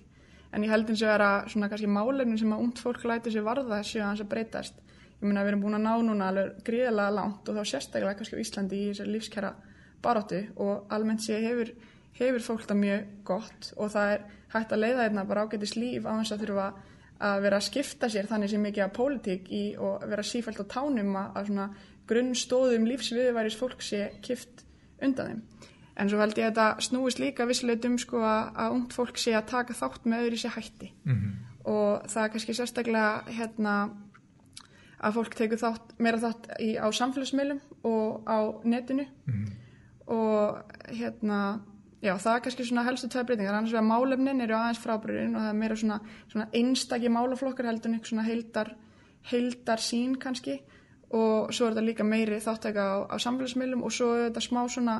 en 0.54 0.64
ég 0.64 0.70
held 0.70 0.88
eins 0.88 1.02
og 1.02 1.10
vera 1.10 1.28
svona 1.50 1.68
kannski 1.70 1.90
málefni 1.90 2.38
sem 2.38 2.52
að 2.54 2.62
ungt 2.64 2.80
fólk 2.82 3.04
læti 3.10 3.32
sér 3.34 3.44
varða 3.46 3.80
séu 3.82 4.02
að 4.02 4.10
hans 4.12 4.22
að 4.22 4.30
breytast. 4.30 4.78
Ég 5.18 5.26
meina 5.26 5.42
við 5.42 5.52
erum 5.52 5.64
búin 5.64 5.78
að 5.78 5.84
ná 5.84 5.92
núna 6.06 6.30
alveg 6.30 6.62
gríðilega 6.66 7.16
langt 7.16 7.48
og 7.48 7.58
þá 7.58 7.70
sérstaklega 7.70 8.14
kannski 8.18 8.40
Íslandi 8.42 8.80
í 8.80 8.88
þessari 8.92 9.14
lífskjara 9.14 9.52
baróttu 10.04 10.40
og 10.62 10.92
almennt 10.94 11.24
sé 11.24 11.40
hefur, 11.42 11.72
hefur 12.20 12.46
fólk 12.46 12.66
það 12.68 12.80
mjög 12.82 13.06
gott 13.26 13.70
og 13.76 13.94
það 13.94 14.14
er 14.14 14.26
hægt 14.54 14.74
að 14.74 14.84
leiða 14.84 15.06
hérna 15.06 15.26
bara 15.28 15.46
ágættis 15.46 15.76
líf 15.78 16.06
á 16.06 16.12
þess 16.20 16.36
að 16.36 16.44
þurfa 16.44 16.68
að 17.24 17.42
vera 17.46 17.58
að 17.58 17.66
skipta 17.68 18.10
sér 18.10 18.28
þannig 18.30 18.52
sem 18.52 18.62
mikið 18.62 18.84
að 18.84 18.94
pólitík 18.98 19.50
í 19.54 19.64
og 19.80 20.04
vera 20.10 20.26
sífælt 20.26 20.60
á 20.60 20.66
tánum 20.76 21.14
að 21.18 21.48
svona 21.48 21.68
grunnstóðum 22.08 22.86
lífsviðværis 22.88 23.56
fólk 23.56 23.82
sé 23.82 24.10
kift 24.22 24.64
undan 25.02 25.26
þeim. 25.26 25.42
En 25.94 26.10
svo 26.10 26.18
held 26.18 26.38
ég 26.38 26.48
að 26.48 26.56
þetta 26.56 26.86
snúist 26.88 27.20
líka 27.22 27.46
vissleitum 27.46 27.98
sko 28.02 28.22
að 28.26 28.72
ungt 28.74 28.96
fólk 28.96 29.18
sé 29.20 29.34
að 29.38 29.50
taka 29.52 29.76
þátt 29.78 30.08
með 30.10 30.24
öðru 30.24 30.38
í 30.38 30.42
sig 30.42 30.54
hætti 30.56 30.88
mm 31.04 31.14
-hmm. 31.14 31.34
og 31.70 32.08
það 32.10 32.24
er 32.24 32.32
kannski 32.32 32.54
sérstaklega 32.54 33.22
hérna 33.28 33.74
að 35.04 35.14
fólk 35.18 35.36
tekur 35.38 35.60
þátt, 35.60 35.94
meira 35.98 36.18
þátt 36.18 36.48
í, 36.58 36.74
á 36.80 36.86
samfélagsmiðlum 36.90 37.60
og 37.84 38.24
á 38.26 38.38
netinu 38.64 39.06
mm 39.06 39.34
-hmm. 39.34 39.52
og 40.06 40.58
hérna 40.88 41.60
já 42.02 42.14
það 42.18 42.34
er 42.36 42.42
kannski 42.44 42.64
svona 42.64 42.84
helstu 42.84 43.08
tvei 43.08 43.24
breytingar 43.24 43.54
annars 43.54 43.72
vegar 43.72 43.88
málefnin 43.88 44.40
eru 44.40 44.54
aðeins 44.54 44.82
frábröðin 44.84 45.36
og 45.36 45.40
það 45.42 45.48
er 45.48 45.60
meira 45.60 45.76
svona, 45.76 46.00
svona 46.28 46.48
einstakki 46.52 47.08
málaflokkar 47.08 47.66
heldur 47.66 47.88
en 47.88 47.94
eitthvað 47.94 48.08
svona 48.08 48.28
heildar, 48.28 48.74
heildar 49.22 49.78
sín 49.78 50.18
kannski 50.18 50.60
og 51.14 51.52
svo 51.54 51.68
er 51.68 51.76
þetta 51.76 51.86
líka 51.86 52.06
meiri 52.06 52.40
þáttæka 52.42 52.82
á, 52.82 52.94
á 53.10 53.16
samfélagsmiðlum 53.22 53.84
og 53.86 53.94
svo 53.94 54.10
er 54.16 54.26
þetta 54.28 54.42
smá 54.44 54.64
svona 54.72 54.96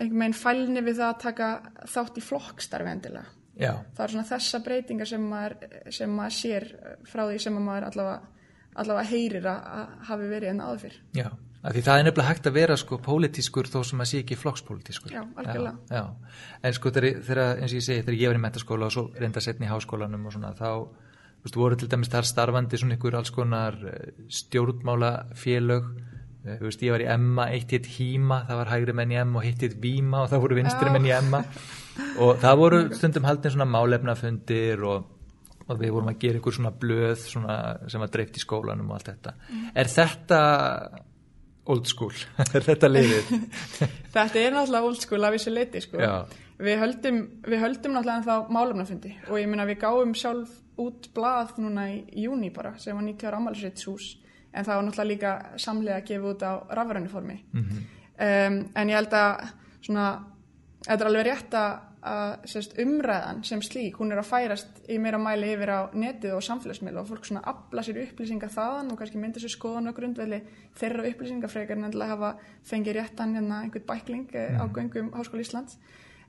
einhvern 0.00 0.22
veginn 0.22 0.38
fælni 0.38 0.82
við 0.86 1.00
það 1.00 1.10
að 1.10 1.20
taka 1.24 1.50
þátt 1.90 2.18
í 2.20 2.24
flokkstarfi 2.24 2.92
endilega. 2.94 3.36
Já. 3.60 3.74
Það 3.96 4.04
er 4.04 4.14
svona 4.14 4.28
þessa 4.30 4.60
breytingar 4.64 5.10
sem 5.10 5.24
maður, 5.28 5.56
sem 5.92 6.16
maður 6.16 6.36
sér 6.38 6.66
frá 7.08 7.24
því 7.26 7.40
sem 7.44 7.58
maður 7.60 7.88
allavega, 7.90 8.46
allavega 8.80 9.10
heyrir 9.10 9.48
að 9.50 9.94
hafi 10.08 10.30
verið 10.30 10.52
en 10.54 10.62
áður 10.64 10.82
fyrr. 10.86 10.96
Já, 11.18 11.26
af 11.60 11.74
því 11.74 11.82
það 11.88 12.00
er 12.00 12.06
nefnilega 12.06 12.30
hægt 12.30 12.48
að 12.48 12.56
vera 12.56 12.78
sko 12.80 13.00
pólitískur 13.04 13.68
þó 13.68 13.78
sem 13.84 14.00
maður 14.00 14.12
sé 14.12 14.22
ekki 14.24 14.40
flokkspólitískur. 14.40 15.12
Já, 15.12 15.22
algjörlega. 15.42 15.76
Já, 15.90 16.00
já. 16.00 16.40
En 16.64 16.78
sko 16.78 16.94
þegar, 16.96 17.44
eins 17.58 17.74
og 17.74 17.76
ég 17.76 17.86
segi, 17.90 18.06
þegar 18.06 18.20
ég 18.22 18.32
var 18.32 18.40
í 18.40 18.44
metaskóla 18.46 18.88
og 18.88 18.96
svo 18.96 19.06
reynda 19.20 19.44
setni 19.44 19.68
í 19.68 19.72
háskólanum 19.74 20.24
og 20.30 20.36
svona 20.38 20.54
þá, 20.56 20.70
þú 21.40 21.48
veist, 21.48 21.58
voru 21.58 21.80
til 21.80 21.88
dæmis 21.90 22.12
þar 22.12 22.28
starfandi 22.28 22.80
svona 22.80 22.98
ykkur 22.98 23.16
alls 23.18 23.32
konar 23.34 23.78
stjórnmála 24.28 25.12
félög 25.40 25.90
Þú 26.40 26.64
veist, 26.64 26.80
ég 26.80 26.94
var 26.94 27.02
í 27.04 27.08
Emma, 27.12 27.50
eitt 27.52 27.72
hitt 27.74 27.86
Híma, 27.98 28.38
það 28.48 28.58
var 28.62 28.70
hægri 28.72 28.92
menn 28.96 29.10
í 29.12 29.16
Emma 29.20 29.42
og 29.42 29.44
hitt 29.44 29.60
hitt 29.60 29.74
Víma 29.82 30.22
og 30.24 30.30
það 30.30 30.44
voru 30.46 30.56
vinstri 30.56 30.92
menn 30.94 31.08
í 31.08 31.12
Emma 31.12 31.42
og 32.24 32.38
það 32.40 32.60
voru 32.62 32.78
stundum 32.96 33.26
haldin 33.28 33.52
svona 33.52 33.66
málefnafundir 33.68 34.84
og, 34.88 35.10
og 35.66 35.82
við 35.82 35.92
vorum 35.92 36.08
að 36.14 36.22
gera 36.22 36.40
ykkur 36.40 36.56
svona 36.56 36.72
blöð 36.72 37.26
svona, 37.26 37.56
sem 37.92 38.00
var 38.00 38.12
dreift 38.14 38.40
í 38.40 38.44
skólanum 38.44 38.88
og 38.88 38.96
allt 38.96 39.10
þetta. 39.10 39.34
Mm. 39.50 39.66
Er 39.82 39.92
þetta 39.92 40.40
old 41.74 41.92
school? 41.92 42.14
er 42.56 42.66
þetta 42.70 42.88
liðið? 42.88 43.34
þetta 44.16 44.40
er 44.40 44.56
náttúrulega 44.56 44.88
old 44.88 45.04
school 45.04 45.28
af 45.28 45.36
þessu 45.36 45.52
leiti, 45.52 45.84
sko. 45.84 46.00
Já. 46.00 46.14
Við 46.60 46.80
höldum, 46.82 47.20
við 47.46 47.62
höldum 47.62 47.94
náttúrulega 47.96 48.26
þá 48.26 48.50
málefnafundi 48.52 49.14
og 49.28 49.38
ég 49.40 49.48
minna 49.48 49.64
við 49.68 49.78
gáum 49.80 50.14
sjálf 50.14 50.50
út 50.80 51.10
blað 51.16 51.54
núna 51.60 51.86
í 51.92 52.24
júni 52.24 52.50
bara 52.54 52.74
sem 52.78 52.96
var 52.96 53.04
90 53.06 53.28
ára 53.28 53.40
ámælisreitshús 53.40 54.10
en 54.52 54.66
það 54.66 54.74
var 54.76 54.84
náttúrulega 54.86 55.10
líka 55.12 55.32
samlega 55.56 56.00
að 56.00 56.08
gefa 56.10 56.32
út 56.34 56.42
á 56.44 56.52
rafrænu 56.76 57.08
formi 57.08 57.38
mm 57.52 57.62
-hmm. 57.62 57.80
um, 58.26 58.58
en 58.74 58.88
ég 58.88 58.96
held 58.96 59.12
að 59.12 59.52
svona, 59.80 60.24
þetta 60.86 61.04
er 61.04 61.08
alveg 61.10 61.26
rétt 61.26 61.54
að 61.54 61.78
sérst, 62.48 62.78
umræðan 62.80 63.42
sem 63.44 63.60
slík 63.62 63.98
hún 64.00 64.12
er 64.12 64.18
að 64.22 64.30
færast 64.30 64.78
í 64.88 64.96
meira 64.98 65.18
mæli 65.18 65.52
yfir 65.52 65.68
á 65.68 65.80
netið 65.92 66.32
og 66.32 66.42
samfélagsmiðl 66.42 67.02
og 67.02 67.08
fólk 67.10 67.26
svona 67.28 67.42
afla 67.44 67.82
sér 67.82 68.00
upplýsingar 68.06 68.48
þaðan 68.48 68.92
og 68.92 68.98
kannski 68.98 69.18
mynda 69.18 69.40
sér 69.40 69.52
skoðan 69.52 69.88
og 69.88 69.94
grundveli 69.94 70.40
þeirra 70.80 71.04
upplýsingar 71.10 71.52
frekar 71.52 71.76
en 71.76 71.84
að 71.84 72.08
hafa 72.08 72.36
fengið 72.64 72.96
réttan 72.96 73.34
hérna 73.36 73.62
einhvern 73.62 73.86
bækling 73.86 74.28
mm 74.32 74.56
-hmm. 74.56 74.60
á 74.60 74.64
göngum 74.72 75.10
Háskóli 75.12 75.44
Íslands 75.44 75.76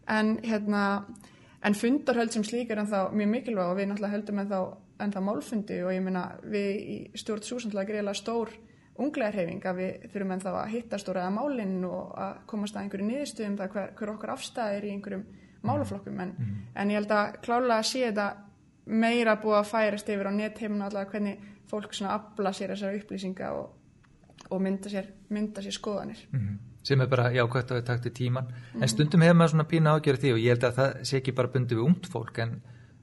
en 0.09 0.37
hérna 0.43 1.05
en 1.61 1.77
fundarhöld 1.77 2.33
sem 2.33 2.43
slík 2.43 2.71
er 2.71 2.81
en 2.81 2.89
þá 2.89 3.11
mjög 3.13 3.29
mikilvæg 3.35 3.69
og 3.69 3.77
við 3.77 3.89
náttúrulega 3.91 4.15
höldum 4.15 4.41
en 4.41 4.49
þá 4.49 4.59
en 5.01 5.13
það 5.13 5.25
málfundi 5.27 5.79
og 5.85 5.93
ég 5.93 6.03
minna 6.05 6.25
við 6.43 6.69
í 6.81 6.97
stjórn 7.17 7.45
súsandlega 7.45 7.89
greiðlega 7.89 8.17
stór 8.17 8.53
unglegarhefing 9.01 9.65
að 9.65 9.79
við 9.79 10.07
þurfum 10.13 10.33
en 10.35 10.43
þá 10.43 10.49
að 10.51 10.71
hitta 10.75 10.99
stóraða 11.01 11.33
málinn 11.33 11.77
og 11.87 12.11
að 12.21 12.41
komast 12.49 12.75
að 12.75 12.85
einhverju 12.85 13.07
niðurstöðum 13.07 13.57
það 13.59 13.75
hver, 13.75 13.93
hver 13.97 14.13
okkar 14.13 14.33
afstæðir 14.35 14.87
í 14.87 14.93
einhverjum 14.95 15.23
málaflokkum 15.65 16.23
en, 16.23 16.33
mm. 16.37 16.57
en 16.75 16.91
ég 16.91 16.99
held 16.99 17.13
að 17.15 17.37
klálega 17.45 17.77
að 17.77 17.87
sé 17.91 18.03
þetta 18.07 18.27
meira 19.01 19.37
búið 19.41 19.59
að 19.59 19.69
færast 19.71 20.09
yfir 20.09 20.29
á 20.29 20.33
nettheimuna 20.33 20.89
allavega 20.89 21.13
hvernig 21.13 21.47
fólk 21.71 21.95
svona 21.95 22.17
afla 22.17 22.51
sér 22.53 22.73
þessar 22.73 22.97
upplýsinga 22.99 23.51
og, 23.55 23.69
og 24.49 24.63
mynda, 24.65 24.91
sér, 24.91 25.07
mynda 25.31 25.63
sér 25.63 25.77
skoðanir 25.77 26.25
mm. 26.33 26.57
Sem 26.83 27.01
er 27.01 27.09
bara 27.11 27.29
jákvæmt 27.35 27.71
að 27.71 27.79
við 27.79 27.87
takti 27.87 28.11
tíman 28.17 28.49
mm. 28.49 28.81
en 28.81 28.91
stundum 28.91 29.23
hefur 29.25 29.37
maður 29.37 29.53
svona 29.55 29.69
pína 29.69 29.95
ágjörði 29.95 30.21
því 30.23 30.33
og 30.35 30.41
ég 30.41 30.55
held 30.55 30.67
að 30.67 30.77
það 30.79 30.99
sé 31.09 31.19
ekki 31.19 31.35
bara 31.37 31.51
bundi 31.53 31.77
við 31.77 31.85
ungt 31.85 32.09
fólk 32.09 32.41
en 32.41 32.55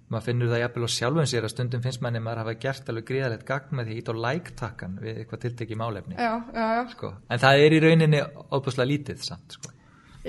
maður 0.09 0.27
finnur 0.27 0.53
það 0.53 0.63
jafnvel 0.63 0.89
á 0.89 0.91
sjálfum 0.97 1.29
sér 1.29 1.47
að 1.47 1.53
stundum 1.55 1.83
finnst 1.85 2.03
manni 2.05 2.23
maður 2.25 2.43
hafa 2.43 2.55
gert 2.65 2.91
alveg 2.91 3.09
gríðalegt 3.11 3.49
gagn 3.49 3.79
með 3.79 3.91
því 3.91 3.99
ít 4.01 4.13
og 4.13 4.21
like-takkan 4.25 4.95
við 5.03 5.19
eitthvað 5.23 5.43
tiltekki 5.45 5.79
málefni 5.79 6.17
já, 6.17 6.31
já, 6.55 6.69
já. 6.79 6.85
Sko. 6.95 7.11
en 7.29 7.43
það 7.45 7.65
er 7.65 7.77
í 7.77 7.83
rauninni 7.85 8.23
óbúslega 8.49 8.89
lítið 8.93 9.27
samt 9.27 9.59
sko. 9.59 9.75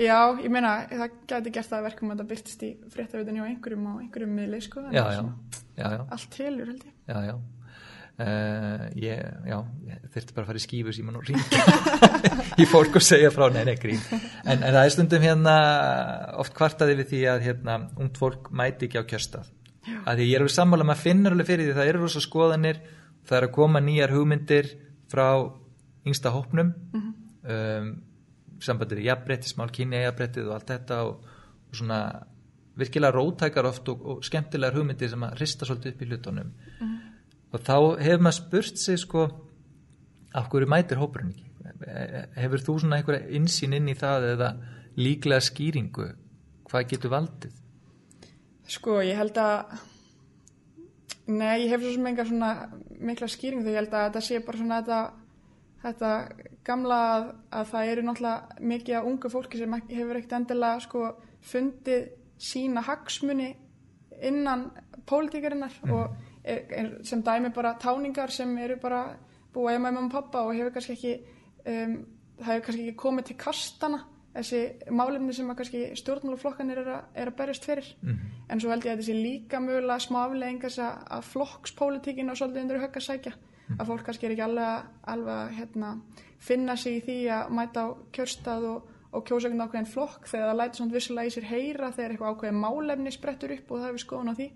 Já, 0.00 0.18
ég 0.40 0.52
meina 0.52 0.74
það 0.88 1.16
geti 1.28 1.52
gert 1.56 1.72
það 1.72 1.86
verkum 1.88 2.12
að 2.12 2.20
það 2.22 2.28
byrtist 2.30 2.62
í 2.64 2.68
fréttavitinni 2.92 3.42
og 3.42 3.48
einhverjum 3.50 3.88
á 3.90 3.92
einhverjum 3.98 4.36
miðli 4.36 4.60
sko, 4.64 4.84
allt 5.80 6.38
helur 6.40 6.70
held 6.70 6.86
ég 6.86 7.34
uh, 8.20 8.84
ég, 8.98 9.20
já, 9.48 9.56
ég 9.88 10.02
þurfti 10.14 10.36
bara 10.36 10.44
að 10.44 10.50
fara 10.50 10.60
í 10.60 10.64
skífu 10.64 10.94
síman 10.94 11.18
og 11.20 11.28
ringa 11.28 12.12
í 12.62 12.66
fólk 12.68 12.98
og 13.00 13.04
segja 13.04 13.30
frá. 13.34 13.46
Neina 13.54 13.74
ekkert 13.74 14.12
en, 14.12 14.58
en 14.58 14.66
það 14.66 14.82
er 14.82 14.94
stundum 14.94 15.24
hérna 15.24 15.54
oft 16.42 16.54
kvartaði 16.56 16.98
við 17.00 17.10
því 17.14 17.22
að 17.32 17.46
hérna, 17.48 17.78
ungt 18.00 18.20
fólk 18.20 18.50
mæti 18.56 18.88
ekki 18.88 19.02
á 19.02 19.08
kjörstað. 19.14 19.50
Að 20.04 20.20
því 20.20 20.28
ég 20.28 20.36
er 20.36 20.44
alveg 20.44 20.54
sammála, 20.54 20.86
maður 20.86 21.04
finnur 21.06 21.36
alveg 21.36 21.48
fyrir 21.48 21.70
því 21.70 21.78
það 21.78 21.90
eru 21.92 22.02
rosa 22.04 22.22
skoðanir, 22.24 22.80
það 23.28 23.38
er 23.38 23.46
að 23.48 23.54
koma 23.56 23.82
nýjar 23.84 24.14
hugmyndir 24.14 24.70
frá 25.10 25.26
yngsta 26.06 26.32
hópnum. 26.34 26.74
Mm 26.92 27.00
-hmm. 27.00 27.14
um, 27.54 27.90
sambandir 28.60 29.00
í 29.00 29.08
jafnbretti, 29.08 29.48
smál 29.48 29.70
kynni 29.72 30.02
jafnbrettið 30.02 30.50
og 30.50 30.54
allt 30.58 30.72
þetta 30.74 31.02
og, 31.08 31.24
og 31.70 31.76
svona 31.76 32.00
virkilega 32.80 33.14
rótækar 33.16 33.68
oft 33.70 33.88
og, 33.88 34.02
og 34.04 34.24
skemmtilegar 34.24 34.76
hugmyndir 34.76 35.10
sem 35.12 35.24
að 35.26 35.38
rista 35.40 35.68
svolítið 35.68 35.94
upp 35.94 36.02
í 36.02 36.08
hlutunum. 36.10 36.50
Mm 36.50 36.88
-hmm. 36.88 36.99
Og 37.50 37.62
þá 37.66 37.76
hefur 38.02 38.24
maður 38.24 38.38
spurt 38.38 38.78
sig 38.78 38.98
sko 39.02 39.28
af 40.34 40.50
hverju 40.50 40.70
mætir 40.70 41.00
hópurinn 41.00 41.32
ekki? 41.34 41.46
Hefur 42.36 42.62
þú 42.66 42.76
svona 42.82 43.00
einhverja 43.00 43.30
insýn 43.38 43.74
inn 43.76 43.88
í 43.90 43.96
það 43.98 44.28
eða 44.34 44.50
líklega 45.00 45.42
skýringu? 45.42 46.10
Hvað 46.70 46.90
getur 46.92 47.14
valdið? 47.14 47.56
Sko, 48.70 49.00
ég 49.02 49.18
held 49.18 49.38
að 49.40 49.80
Nei, 51.30 51.64
ég 51.64 51.70
hef 51.70 51.82
svo 51.84 51.92
sem 51.94 52.06
enga 52.10 52.24
svona 52.26 52.50
mikla 52.98 53.28
skýring 53.30 53.62
þegar 53.62 53.70
ég 53.70 53.80
held 53.84 53.92
að 53.94 54.06
þetta 54.08 54.22
sé 54.26 54.38
bara 54.42 54.58
svona 54.58 54.78
þetta, 54.80 55.00
þetta 55.84 56.12
gamla 56.66 56.98
að, 57.10 57.26
að 57.58 57.68
það 57.70 57.90
eru 57.90 58.06
náttúrulega 58.06 58.64
mikið 58.72 58.96
af 58.98 59.10
ungu 59.10 59.30
fólki 59.30 59.60
sem 59.60 59.76
hefur 59.90 60.18
ekkert 60.18 60.36
endilega 60.40 60.84
sko 60.86 61.04
fundið 61.52 62.08
sína 62.40 62.82
hagsmunni 62.86 63.50
innan 64.26 64.66
pólitíkarinnar 65.06 65.76
mm. 65.84 65.94
og 65.94 66.29
sem 67.04 67.22
dæmi 67.22 67.50
bara 67.54 67.74
táningar 67.80 68.32
sem 68.32 68.52
eru 68.58 68.78
bara 68.80 69.02
búið 69.54 69.76
að 69.76 69.82
mamma 69.84 70.06
og 70.06 70.12
pappa 70.12 70.46
og 70.46 70.54
hefur 70.56 70.72
kannski 70.76 70.96
ekki 70.96 71.12
um, 71.66 71.98
það 72.40 72.54
hefur 72.54 72.64
kannski 72.66 72.86
ekki 72.86 72.96
komið 73.02 73.28
til 73.28 73.36
kastana 73.36 74.00
þessi 74.34 74.60
málefni 74.94 75.34
sem 75.34 75.48
að 75.50 75.58
kannski 75.60 75.80
stjórnmálaflokkanir 75.98 76.80
er, 76.82 76.90
er 77.18 77.30
að 77.32 77.38
berjast 77.40 77.66
fyrir. 77.66 77.88
En 78.48 78.62
svo 78.62 78.70
held 78.70 78.86
ég 78.86 78.94
að 78.94 79.02
þessi 79.02 79.16
líka 79.16 79.60
mögulega 79.62 80.04
smá 80.04 80.20
aflegging 80.24 80.62
þess 80.62 80.82
að, 80.86 81.24
flokkspólitíkin 81.32 82.30
og 82.30 82.38
svolítið 82.38 82.62
undir 82.62 82.82
högg 82.84 83.00
að 83.00 83.06
sækja. 83.08 83.32
Að 83.76 83.90
fólk 83.90 84.06
kannski 84.06 84.26
er 84.26 84.34
ekki 84.34 84.46
alveg, 84.46 84.86
alveg 85.12 85.52
hérna, 85.58 85.90
finna 86.38 86.76
sig 86.78 87.00
í 87.00 87.02
því 87.06 87.18
að 87.34 87.52
mæta 87.58 87.84
á 87.86 87.88
kjörstað 88.14 88.66
og, 88.70 88.88
og 89.10 89.26
kjósa 89.26 89.50
einhvern 89.50 89.66
ákveðin 89.66 89.90
flokk 89.90 90.26
þegar 90.30 90.50
það 90.50 90.58
lætur 90.60 90.80
svona 90.80 90.96
vissulega 90.96 91.30
í 91.30 91.34
sér 91.34 91.46
heyra 91.50 91.92
þegar 91.94 92.14
eitthvað 92.14 92.34
ákveðin 92.34 92.62
málefni 92.64 93.12
sprettur 93.14 93.54
upp 93.54 93.70
og 93.70 93.78
það 93.82 93.88
hefur 93.90 94.04
skoðun 94.04 94.32
á 94.32 94.38
því 94.38 94.48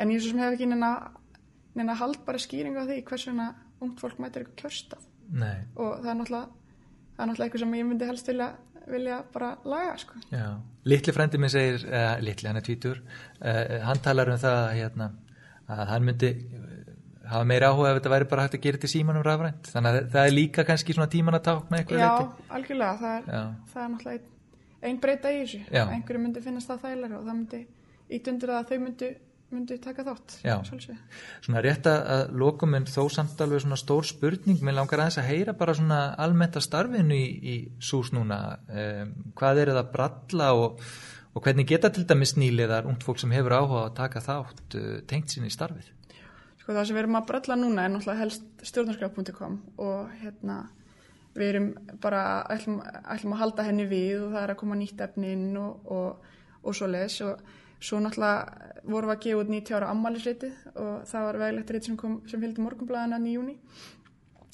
en 0.00 0.14
ég 0.14 0.22
svo 0.22 0.32
sem 0.32 0.42
hef 0.42 0.56
ekki 0.56 0.70
neina, 0.70 1.96
haldbara 2.00 2.40
skýringu 2.40 2.82
á 2.82 2.88
því 2.88 3.02
hvers 3.08 3.26
vegna 3.30 3.50
ungt 3.84 4.00
fólk 4.02 4.18
mætir 4.22 4.44
eitthvað 4.44 4.64
kjörstað 4.64 5.06
Nei, 5.30 5.60
og 5.76 6.00
það 6.00 6.10
er 6.10 6.18
náttúrulega 6.18 6.48
það 7.20 7.22
er 7.22 7.30
náttúrulega 7.30 7.46
eitthvað 7.46 7.64
sem 7.64 7.74
ég 7.78 7.88
myndi 7.90 8.08
helst 8.08 8.30
vilja, 8.30 8.48
vilja 8.90 9.18
bara 9.34 9.50
laga 9.64 9.96
sko. 10.00 10.20
já. 10.32 10.46
Litli 10.90 11.12
frendi 11.14 11.38
minn 11.38 11.52
segir, 11.52 11.84
uh, 11.86 12.16
litli, 12.24 12.48
hann 12.48 12.58
er 12.58 12.66
tvítur, 12.66 13.02
uh, 13.38 13.76
hann 13.84 14.02
talar 14.02 14.32
um 14.32 14.40
það 14.40 14.60
hérna, 14.78 15.10
að 15.70 15.84
hann 15.92 16.06
myndi 16.08 16.30
eh, 16.32 16.70
hafa 17.30 17.46
meira 17.46 17.70
áhuga 17.70 17.92
ef 17.92 18.00
þetta 18.00 18.12
væri 18.14 18.28
bara 18.32 18.46
hægt 18.46 18.56
að 18.58 18.64
gera 18.64 18.80
til 18.82 18.90
símanum 18.90 19.22
rafrænt. 19.22 19.68
Þannig 19.70 19.98
að 19.98 20.08
það 20.16 20.30
er 20.30 20.34
líka 20.34 20.64
kannski 20.66 20.96
svona 20.96 21.10
tíman 21.12 21.38
að 21.38 21.44
tákna 21.46 21.78
eitthvað 21.78 22.00
Já, 22.02 22.08
leiti. 22.16 22.46
algjörlega 22.58 22.96
það 23.04 23.18
er, 23.18 23.44
það 23.74 23.84
er 23.84 23.92
náttúrulega 23.92 24.16
ein, 24.16 24.32
ein 24.90 25.00
breyta 25.04 25.30
í 25.30 25.42
þessu 25.44 25.60
einhverju 25.84 26.24
myndi 26.24 26.42
finnast 26.48 26.72
það 26.72 26.82
þægilega 26.88 27.20
og 27.20 27.28
það 27.28 27.36
myndi 27.36 27.60
ít 28.10 28.32
undir 28.32 28.50
það 28.50 28.58
að 28.64 28.72
þau 28.72 28.82
myndi, 28.86 29.10
myndi 29.50 29.78
taka 29.82 30.04
þátt. 30.06 30.36
Svona 31.42 31.62
rétt 31.64 31.86
að- 31.90 32.32
lokum 32.38 32.74
en 32.78 32.84
þó 32.86 33.08
samt 33.10 33.40
alveg 33.40 33.62
svona 33.64 33.78
stór 33.80 34.04
spurning, 34.06 34.60
mér 34.62 34.76
langar 34.78 35.02
aðeins 35.02 35.18
að 35.18 35.30
heyra 35.30 35.52
bara 35.58 35.74
svona 35.74 36.00
almennt 36.18 36.56
að 36.56 36.66
starfinu 36.68 37.14
í, 37.14 37.28
í 37.42 37.56
SÚS 37.80 38.12
núna, 38.14 38.58
um, 38.68 39.14
hvað 39.34 39.62
er 39.62 39.72
það 39.74 39.80
að 39.82 39.92
bralla 39.92 40.50
og, 40.54 40.80
og 41.34 41.42
hvernig 41.42 41.66
geta 41.66 41.90
til 41.90 42.04
dæmis 42.06 42.36
nýliðar 42.38 42.86
ungt 42.86 43.02
fólk 43.06 43.18
sem 43.18 43.30
hefur 43.34 43.56
áhuga 43.58 43.86
að 43.88 43.94
taka 43.98 44.20
þátt 44.20 44.76
uh, 44.78 45.00
tengt 45.06 45.34
sín 45.34 45.46
í 45.46 45.50
starfið? 45.54 45.90
Sko 46.60 46.72
það 46.76 46.84
sem 46.86 46.96
við 46.96 47.02
erum 47.04 47.16
að 47.18 47.26
bralla 47.32 47.56
núna 47.56 47.84
er 47.86 47.94
náttúrulega 47.94 48.20
helst 48.20 48.42
stjórnarskraf.com 48.70 49.56
og 49.78 50.10
hérna 50.20 50.58
við 51.34 51.48
erum 51.48 51.68
bara 52.02 52.44
ætlum, 52.50 52.80
ætlum 52.82 53.34
að 53.34 53.42
halda 53.44 53.64
henni 53.66 53.86
við 53.90 54.26
og 54.26 54.34
það 54.34 54.42
er 54.42 54.52
að 54.54 54.60
koma 54.62 54.78
nýtt 54.78 55.00
efni 55.06 55.32
inn 55.32 55.56
og, 55.58 55.90
og, 55.90 56.30
og 56.62 56.76
svo 56.76 56.88
les 56.90 57.20
og 57.26 57.40
svo 57.80 58.00
náttúrulega 58.00 58.70
vorum 58.90 59.10
við 59.10 59.16
að 59.16 59.22
gefa 59.24 59.42
út 59.42 59.52
90 59.54 59.76
ára 59.76 59.92
ammælisritið 59.94 60.68
og 60.74 61.06
það 61.08 61.26
var 61.26 61.38
veglegt 61.44 61.72
rít 61.74 61.88
sem, 61.88 61.96
sem 62.28 62.42
fylgdi 62.42 62.64
morgunblæðan 62.64 63.26
í 63.28 63.36
júni 63.36 63.56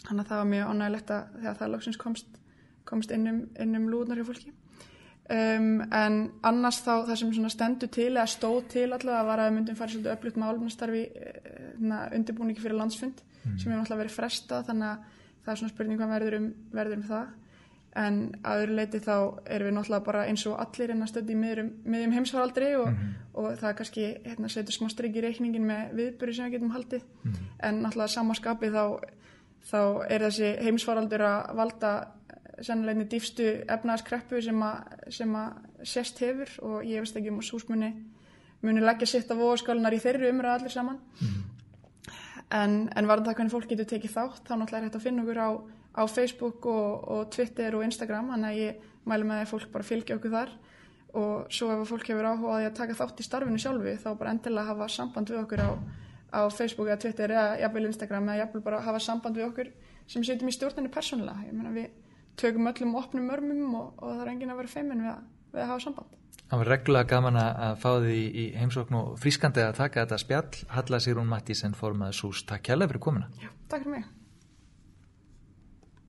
þannig 0.06 0.22
að 0.22 0.30
það 0.30 0.40
var 0.40 0.50
mjög 0.52 0.70
ánægilegt 0.70 1.10
að 1.14 1.34
þegar 1.40 1.58
það 1.60 1.72
loksins 1.74 1.98
komst, 2.00 2.38
komst 2.86 3.14
inn 3.14 3.30
um, 3.30 3.42
inn 3.62 3.78
um 3.78 3.88
lúðnar 3.90 4.20
hjá 4.20 4.28
fólki. 4.28 4.52
Um, 5.26 5.80
en 5.90 6.18
annars 6.46 6.78
þá 6.84 6.92
það 7.08 7.16
sem 7.18 7.32
svona 7.34 7.50
stendur 7.50 7.90
til 7.90 8.12
eða 8.12 8.28
stóð 8.30 8.60
til 8.76 8.84
allavega 8.86 9.24
var 9.26 9.42
að 9.42 9.56
myndum 9.56 9.78
fara 9.78 9.90
svolítið 9.90 10.12
öflugt 10.12 10.38
málumnastarfi 10.38 11.00
undirbúningi 12.14 12.62
fyrir 12.62 12.78
landsfund 12.78 13.24
sem 13.42 13.72
hefur 13.72 13.80
náttúrulega 13.80 14.02
verið 14.04 14.14
fresta 14.14 14.60
þannig 14.68 14.92
að 14.92 15.16
það 15.42 15.50
er 15.52 15.60
svona 15.62 15.72
spurning 15.72 15.98
hvað 15.98 16.14
verður 16.14 16.38
um, 16.38 16.46
verður 16.78 17.00
um 17.00 17.04
það 17.10 17.26
en 17.96 18.16
að 18.44 18.62
öðru 18.62 18.76
leiti 18.76 19.00
þá 19.00 19.14
erum 19.16 19.68
við 19.70 19.74
náttúrulega 19.76 20.06
bara 20.06 20.24
eins 20.28 20.44
og 20.50 20.58
allir 20.60 20.92
en 20.92 21.04
að 21.04 21.12
stöndi 21.12 21.32
í 21.32 21.38
miðjum, 21.40 21.70
miðjum 21.84 22.16
heimsfaraldri 22.16 22.72
og, 22.80 22.98
og 23.34 23.46
það 23.60 23.68
er 23.70 23.78
kannski 23.78 24.08
hérna, 24.26 24.50
setur 24.52 24.76
smá 24.76 24.90
strik 24.92 25.16
í 25.16 25.22
reikningin 25.24 25.68
með 25.68 25.94
viðböru 26.00 26.34
sem 26.36 26.48
við 26.48 26.58
getum 26.58 26.74
haldið. 26.74 27.06
En 27.64 27.80
náttúrulega 27.84 28.14
samaskapi 28.16 28.72
þá, 28.74 28.84
þá 29.70 29.80
er 30.12 30.26
þessi 30.28 30.52
heimsfaraldur 30.66 31.24
að 31.24 31.56
valda 31.62 31.94
sennilegni 32.64 33.08
dýfstu 33.12 33.48
efnaðaskreppu 33.68 34.42
sem, 34.44 34.62
sem 35.12 35.32
að 35.36 35.86
sérst 35.86 36.20
hefur 36.24 36.52
og 36.64 36.86
ég 36.88 37.04
veist 37.04 37.16
ekki 37.16 37.32
um 37.32 37.40
að 37.42 37.50
súsmunni 37.50 37.90
muni 38.64 38.82
leggja 38.82 39.08
sitt 39.08 39.30
af 39.30 39.40
voðaskálunar 39.40 39.94
í 39.94 40.00
þeirri 40.02 40.30
umræða 40.32 40.60
allir 40.60 40.72
saman. 40.74 41.00
En, 42.56 42.86
en 42.94 43.08
varðan 43.08 43.26
það 43.26 43.38
hvernig 43.40 43.52
fólk 43.52 43.68
getur 43.72 43.88
tekið 43.90 44.14
þátt 44.14 44.46
þá 44.46 44.54
náttúrulega 44.54 44.78
er 44.78 44.86
hægt 44.86 44.98
að 44.98 45.04
finna 45.04 45.24
okkur 45.24 45.40
á, 45.42 45.50
á 45.96 46.02
Facebook 46.06 46.66
og, 46.68 47.08
og 47.08 47.30
Twitter 47.32 47.74
og 47.76 47.84
Instagram 47.86 48.30
þannig 48.34 48.48
að 48.50 48.60
ég 48.60 48.88
mælu 49.08 49.28
með 49.28 49.42
að 49.42 49.52
fólk 49.52 49.68
bara 49.72 49.86
fylgja 49.86 50.16
okkur 50.18 50.34
þar 50.34 50.54
og 51.16 51.52
svo 51.54 51.70
ef 51.72 51.84
fólk 51.88 52.10
hefur 52.10 52.28
áhuga 52.28 52.52
á 52.52 52.56
því 52.58 52.66
að 52.68 52.74
taka 52.80 52.96
þátt 52.98 53.22
í 53.22 53.26
starfinu 53.26 53.60
sjálfi 53.62 53.94
þá 54.02 54.10
bara 54.18 54.34
endilega 54.34 54.72
hafa 54.72 54.88
samband 54.92 55.32
við 55.32 55.40
okkur 55.44 55.62
á, 55.64 55.70
á 56.36 56.40
Facebook 56.52 56.90
eða 56.90 57.00
Twitter 57.06 57.32
eða 57.32 57.54
jafnvel 57.62 57.86
Instagram 57.88 58.28
eða 58.28 58.42
jafnvel 58.42 58.64
bara 58.66 58.82
hafa 58.84 59.00
samband 59.06 59.40
við 59.40 59.48
okkur 59.48 59.70
sem 60.06 60.26
setjum 60.26 60.50
í 60.52 60.56
stjórninu 60.56 60.92
persónulega 60.92 61.46
ég 61.48 61.56
meina 61.56 61.72
við 61.72 61.88
tökum 62.36 62.68
öllum 62.68 62.98
opnum 63.00 63.32
örmum 63.32 63.80
og, 63.80 63.88
og 63.96 64.12
það 64.12 64.22
er 64.26 64.32
enginn 64.34 64.52
að 64.52 64.60
vera 64.60 64.74
feimin 64.74 65.06
við, 65.06 65.24
við 65.54 65.64
að 65.64 65.72
hafa 65.72 65.86
samband 65.88 66.14
Það 66.46 66.60
var 66.60 66.68
reglulega 66.70 67.10
gaman 67.10 67.38
að 67.40 67.80
fá 67.82 67.88
því 68.04 68.18
í 68.22 68.44
heimsókn 68.54 68.98
og 69.00 69.08
frískandi 69.18 69.64
að 69.64 69.80
taka 69.80 70.04
þetta 70.04 70.18
spjall. 70.22 70.60
Halla 70.76 71.00
Sigrún 71.02 71.26
Mattísen 71.26 71.74
formaði 71.74 72.14
SÚS. 72.20 72.44
Takk 72.46 72.68
kjærlega 72.68 72.92
fyrir 72.92 73.02
komuna. 73.08 73.32
Já, 73.42 73.50
takk 73.66 73.82
fyrir 73.82 73.96
mig 73.96 74.06